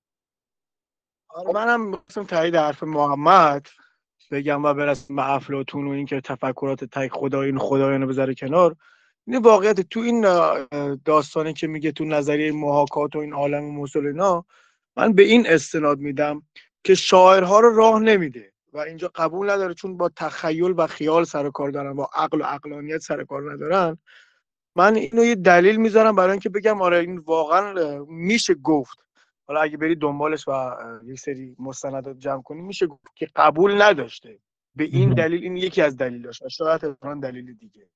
آره 1.29 1.53
منم 1.53 1.99
مثلا 2.09 2.25
تایید 2.25 2.57
حرف 2.57 2.83
محمد 2.83 3.67
بگم 4.31 4.65
و 4.65 4.75
برسیم 4.75 5.17
به 5.17 5.31
افلاتون 5.31 5.87
و 5.87 5.91
اینکه 5.91 6.21
تفکرات 6.21 6.85
تک 6.85 7.13
خدایین 7.13 7.59
خدایان 7.59 8.07
بذاره 8.07 8.35
کنار. 8.35 8.77
این 9.27 9.43
واقعیت 9.43 9.81
تو 9.81 10.01
این 10.01 10.27
داستانی 11.05 11.53
که 11.53 11.67
میگه 11.67 11.93
تو 11.93 12.05
نظریه 12.05 12.53
محاکات 12.53 13.17
و 13.17 13.19
این 13.19 13.33
عالم 13.33 13.65
مسلینا 13.65 14.45
من 14.97 15.13
به 15.13 15.23
این 15.23 15.47
استناد 15.49 15.99
میدم 15.99 16.43
که 16.85 16.95
شاعرها 16.95 17.61
رو 17.61 17.77
راه 17.77 18.01
نمیده 18.01 18.53
و 18.73 18.79
اینجا 18.79 19.11
قبول 19.15 19.51
نداره 19.51 19.75
چون 19.75 19.97
با 19.97 20.09
تخیل 20.17 20.75
و 20.77 20.87
خیال 20.87 21.25
سر 21.25 21.51
کار 21.51 21.71
دارن 21.71 21.93
با 21.93 22.11
عقل 22.15 22.41
و 22.41 22.45
عقلانیت 22.45 22.99
سر 22.99 23.25
کار 23.25 23.53
ندارن. 23.53 23.99
من 24.77 24.95
اینو 24.95 25.25
یه 25.25 25.35
دلیل 25.35 25.77
می‌ذارم 25.77 26.17
برای 26.17 26.31
اینکه 26.31 26.49
بگم 26.49 26.83
آره 26.83 26.99
این 26.99 27.19
واقعا 27.19 28.05
میشه 28.09 28.55
گفت. 28.55 28.99
حالا 29.47 29.61
اگه 29.61 29.77
بری 29.77 29.97
دنبالش 29.97 30.49
و 30.49 30.77
یک 31.05 31.21
سری 31.21 31.57
مستندات 31.59 32.19
جمع 32.19 32.43
کنی 32.43 32.63
میشه 32.63 32.87
گفت 32.87 33.03
که 33.15 33.29
قبول 33.37 33.83
نداشته. 33.83 34.39
به 34.75 34.85
این 34.85 35.15
دلیل 35.15 35.43
این 35.43 35.57
یکی 35.57 35.83
از 35.83 35.97
دلیلاش 35.97 36.43
و 36.43 36.49
شاید 36.49 36.81
دلیل 37.23 37.55
دیگه. 37.55 37.91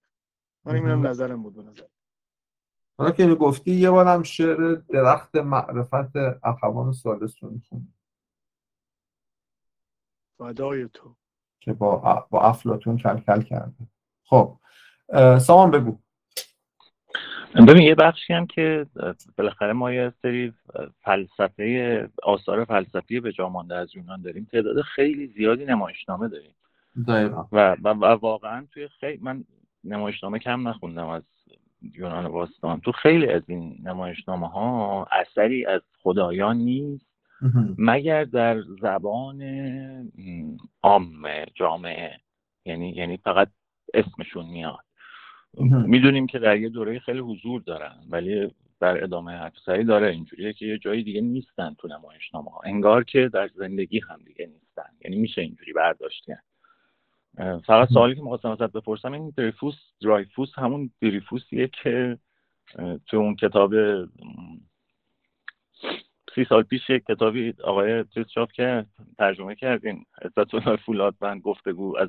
من 0.65 0.75
اینم 0.75 1.07
نظرم 1.07 1.43
بود 1.43 1.59
نظر. 1.59 1.87
حالا 2.99 3.11
که 3.11 3.35
گفتی 3.35 3.71
یه 3.71 3.91
بارم 3.91 4.23
شعر 4.23 4.75
درخت 4.75 5.37
معرفت 5.37 6.17
اخوان 6.45 6.93
سالس 6.93 7.35
رو 7.43 7.51
می‌خونی 7.51 7.93
فدای 10.39 10.89
تو. 10.93 11.17
که 11.61 11.73
با, 11.73 12.27
با 12.31 12.41
افلاتون 12.41 12.97
کلکل 12.97 13.43
کرده. 13.43 13.87
خب 14.25 14.59
سامان 15.39 15.71
بگو. 15.71 15.99
ببین 17.69 17.83
یه 17.83 17.95
بخشی 17.95 18.33
هم 18.33 18.47
که 18.47 18.87
بالاخره 19.37 19.73
ما 19.73 19.93
یه 19.93 20.13
سری 20.23 20.55
فلسفه 21.01 22.09
آثار 22.23 22.65
فلسفی 22.65 23.21
به 23.21 23.33
جا 23.33 23.49
مانده 23.49 23.75
از 23.75 23.97
یونان 23.97 24.23
داریم. 24.23 24.49
تعداد 24.53 24.81
خیلی 24.81 25.27
زیادی 25.27 25.65
نمایشنامه 25.65 26.29
داریم. 26.29 26.55
و, 27.07 27.37
و, 27.53 27.77
و 27.83 28.05
واقعا 28.05 28.67
توی 28.73 28.89
خیلی 28.89 29.23
من 29.23 29.45
نمایشنامه 29.85 30.39
کم 30.39 30.69
نخوندم 30.69 31.09
از 31.09 31.23
یونان 31.95 32.29
باستان. 32.29 32.81
تو 32.81 32.93
خیلی 32.93 33.27
از 33.27 33.43
این 33.47 33.79
نمایشنامه 33.83 34.49
ها 34.49 35.07
اثری 35.13 35.67
از 35.67 35.81
خدایان 36.03 36.57
نیست. 36.57 37.07
مگر 37.79 38.25
در 38.25 38.63
زبان 38.81 39.43
عام 40.83 41.23
جامعه. 41.55 42.21
یعنی 42.65 42.91
یعنی 42.91 43.17
فقط 43.17 43.49
اسمشون 43.95 44.47
میاد. 44.47 44.79
می‌دونیم 45.87 46.27
که 46.27 46.39
در 46.39 46.57
یه 46.57 46.69
دوره 46.69 46.99
خیلی 46.99 47.19
حضور 47.19 47.61
دارن 47.61 47.97
ولی 48.11 48.51
در 48.81 49.05
ادامه 49.05 49.33
حرفسری 49.33 49.85
داره. 49.85 50.11
اینجوریه 50.11 50.53
که 50.53 50.67
یه 50.67 50.79
جایی 50.79 51.03
دیگه 51.03 51.21
نیستن 51.21 51.75
تو 51.79 51.89
نمایشنامه 51.89 52.51
ها 52.51 52.61
انگار 52.65 53.05
که 53.05 53.31
در 53.33 53.49
زندگی 53.49 54.01
هم 54.09 54.19
دیگه 54.27 54.47
نیستن. 54.47 54.91
یعنی 55.05 55.17
میشه 55.17 55.43
اینجوری 55.43 55.73
برداشت 55.73 56.25
فقط 57.67 57.89
سوالی 57.89 58.15
که 58.15 58.23
می‌خواستم 58.23 58.51
ازت 58.51 58.73
بپرسم 58.73 59.13
این 59.13 59.33
دریفوس 59.37 59.75
درایفوس 60.03 60.49
همون 60.55 60.91
دریفوسیه 61.03 61.71
که 61.83 62.19
تو 63.07 63.17
اون 63.17 63.37
کتاب 63.37 63.75
سی 66.35 66.45
سال 66.49 66.63
پیش 66.63 66.91
یک 66.91 67.05
کتابی 67.05 67.55
آقای 67.65 68.05
چیز 68.05 68.27
چاپ 68.27 68.53
کرد 68.53 68.87
ترجمه 69.19 69.55
کردین 69.55 70.05
عزت 70.23 70.55
الله 70.55 70.77
فولاد 70.77 71.15
بند 71.21 71.43
گفتگو 71.43 71.99
از 71.99 72.09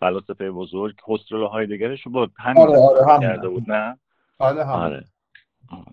فلاسفه 0.00 0.50
بزرگ 0.50 1.00
خسرو 1.08 1.46
هایدگرش 1.46 2.06
رو 2.06 2.12
با 2.12 2.30
همین 2.36 2.62
آره 2.62 2.78
آره 2.78 3.20
کرده 3.20 3.48
بود 3.48 3.70
نه؟ 3.70 3.98
آره 4.38 4.64
هم. 4.64 4.72
آره. 4.72 5.04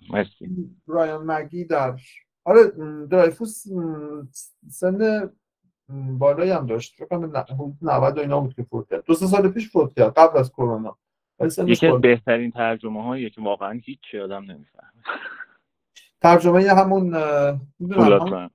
مرسی. 0.10 0.70
برایان 0.88 1.32
مگی 1.32 1.66
در 1.66 1.98
آره 2.44 2.62
درایفوس 3.12 3.64
سن 4.70 5.30
بالایی 5.90 6.52
هم 6.52 6.66
داشت. 6.66 6.96
فکر 6.96 7.06
کنم 7.06 7.46
90 7.82 8.18
و 8.18 8.22
اینا 8.22 8.40
بود 8.40 8.54
که 8.54 8.64
فوت 8.64 8.90
کرد. 8.90 9.04
دو 9.06 9.14
سه 9.14 9.28
سال 9.28 9.50
پیش 9.50 9.70
فوت 9.70 9.94
کرد 9.96 10.14
قبل 10.14 10.38
از 10.40 10.52
کرونا. 10.52 10.98
یکی 11.66 11.88
از 11.88 12.02
بهترین 12.02 12.52
ترجمه 12.62 13.04
هایی 13.04 13.30
که 13.30 13.42
واقعا 13.42 13.80
هیچ 13.84 14.16
آدم 14.24 14.44
نمی‌فهمه. 14.44 15.04
ترجمه 16.22 16.74
همون 16.74 17.14
هم... 17.14 18.50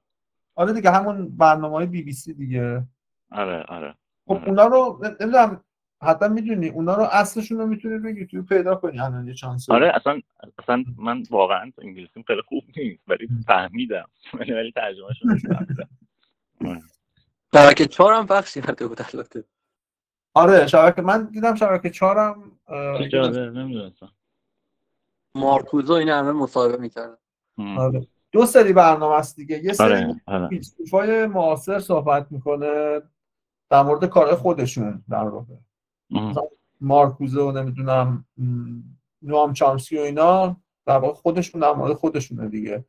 آره 0.55 0.73
دیگه 0.73 0.91
همون 0.91 1.37
برنامه 1.37 1.75
های 1.75 1.87
بی 1.87 2.03
بی 2.03 2.13
سی 2.13 2.35
دیگه. 2.35 2.83
آره 3.31 3.63
آره 3.63 3.95
خب 4.27 4.39
اونا 4.47 4.67
رو 4.67 5.01
نمی‌دونم 5.21 5.61
حتی 6.03 6.29
می‌دونی 6.29 6.69
اونا 6.69 6.95
رو 6.95 7.03
اصلشون 7.03 7.59
رو 7.59 7.67
می‌تونی 7.67 7.99
بگی 7.99 8.27
توی 8.27 8.43
پیدا 8.43 8.75
کنی 8.75 9.01
الان 9.01 9.29
یه 9.29 9.35
چانس 9.35 9.71
آره 9.71 9.93
اصلا 9.97 10.21
اصلا 10.59 10.85
من 10.97 11.23
واقعا 11.31 11.73
انگلیسیم 11.83 12.23
خیلی 12.23 12.43
خوب 12.43 12.63
نیست 12.77 13.03
ولی 13.09 13.29
فهمیدم. 13.47 14.09
ولی 14.39 14.73
ترجمه 14.73 15.15
شده 15.15 15.89
شبکه 17.55 17.87
چهار 17.87 18.15
هم 18.15 18.27
پخش 18.27 18.59
کرده 18.59 18.87
بود 18.87 19.01
البته. 19.15 19.45
آره 20.35 20.67
شبکه 20.67 21.03
من 21.03 21.25
دیدم 21.25 21.55
شبکه 21.55 21.91
چهار 21.91 22.19
هم 22.19 22.53
مارکوزو 25.35 25.93
این 25.93 26.09
همه 26.09 26.33
مصاحبه 26.33 26.77
می‌کردن. 26.77 27.17
آره. 27.79 28.07
دو 28.33 28.47
سری 28.47 28.73
برنامه 28.73 29.15
است 29.15 29.37
دیگه. 29.37 29.65
یه 29.65 29.73
سری 29.73 29.95
آره، 29.95 30.21
آره. 30.27 30.49
فیلسوفای 30.49 31.27
معاصر 31.27 31.79
صحبت 31.79 32.27
می‌کنه 32.31 33.03
در 33.71 33.83
مورد 33.83 34.05
کار 34.05 34.35
خودشون 34.35 35.05
در 35.11 35.25
واقع. 35.25 35.55
مارکوزه 36.81 37.41
و 37.41 37.53
نمی‌دونم 37.53 38.25
نوام 39.23 39.53
چامسکی 39.53 39.99
و 39.99 40.01
اینا 40.01 40.57
در 40.87 40.99
واقع 40.99 41.15
خودشون 41.15 41.61
در 41.61 41.73
مورد 41.73 41.93
خودشونه 41.93 42.49
دیگه. 42.49 42.85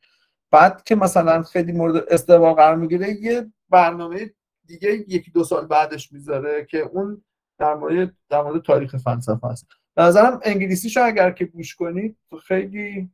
بعد 0.51 0.83
که 0.83 0.95
مثلا 0.95 1.43
خیلی 1.43 1.71
مورد 1.71 1.95
استقبال 1.95 2.53
قرار 2.53 2.75
می‌گیره 2.75 3.09
یه 3.21 3.51
برنامه 3.69 4.33
دیگه 4.73 4.93
یکی 5.07 5.31
دو 5.31 5.43
سال 5.43 5.65
بعدش 5.65 6.11
می‌ذاره 6.11 6.65
که 6.65 6.77
اون 6.77 7.23
در 7.57 7.75
مورد 7.75 8.13
در 8.29 8.41
مورد 8.41 8.61
تاریخ 8.61 8.95
فلسفه 8.95 9.47
است. 9.47 9.67
به 9.95 10.01
نظرم 10.01 10.39
انگلیسیشو 10.43 11.03
اگر 11.03 11.31
که 11.31 11.45
گوش 11.45 11.75
کنید 11.75 12.17
خیلی 12.47 13.09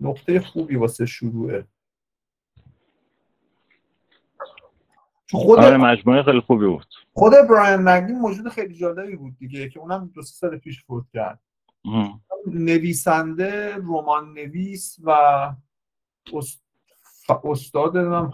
نقطه 0.00 0.40
خوبی 0.40 0.76
واسه 0.76 1.06
شروعه. 1.06 1.66
خود 5.30 5.58
آره 5.58 5.76
مجموعه 5.76 6.22
خیلی 6.22 6.40
خوبی 6.40 6.66
بود. 6.66 6.86
خود 7.12 7.32
براین 7.50 7.80
مگی 7.80 8.12
موجود 8.12 8.48
خیلی 8.48 8.74
جالبی 8.74 9.16
بود 9.16 9.38
دیگه 9.38 9.68
که 9.68 9.80
اونم 9.80 10.12
دو 10.14 10.22
سه 10.22 10.32
سال 10.32 10.58
پیش 10.58 10.84
فوت 10.84 11.04
کرد. 11.12 11.40
نویسنده 12.46 13.76
رمان 13.76 14.32
نویس 14.32 14.96
و 15.04 15.10
استاد 17.44 17.96
نم 17.96 18.32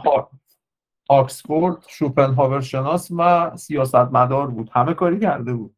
آکسفورد 1.09 1.85
شوپنهاور 1.88 2.61
شناس 2.61 3.11
و 3.16 3.57
سیاستمدار 3.57 4.47
بود. 4.47 4.71
همه 4.73 4.94
کاری 4.94 5.21
کرده 5.21 5.55
بود. 5.55 5.77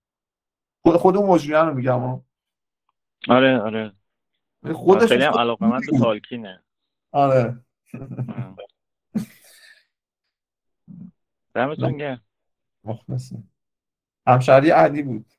خود 0.83 0.97
خود 0.97 1.17
اون 1.17 1.39
رو 1.39 1.75
میگم. 1.75 2.23
آره 3.29 3.61
آره. 3.61 3.93
خودش 4.75 5.09
خیلی 5.09 5.25
هم 5.25 5.39
علاقه 5.39 5.67
من 5.67 5.81
به 5.91 5.99
تالکینه. 5.99 6.63
آره. 7.13 7.65
دمتون 11.55 11.97
گرم. 11.97 12.23
همشهری 14.27 14.71
علی 14.71 15.03
بود. 15.03 15.35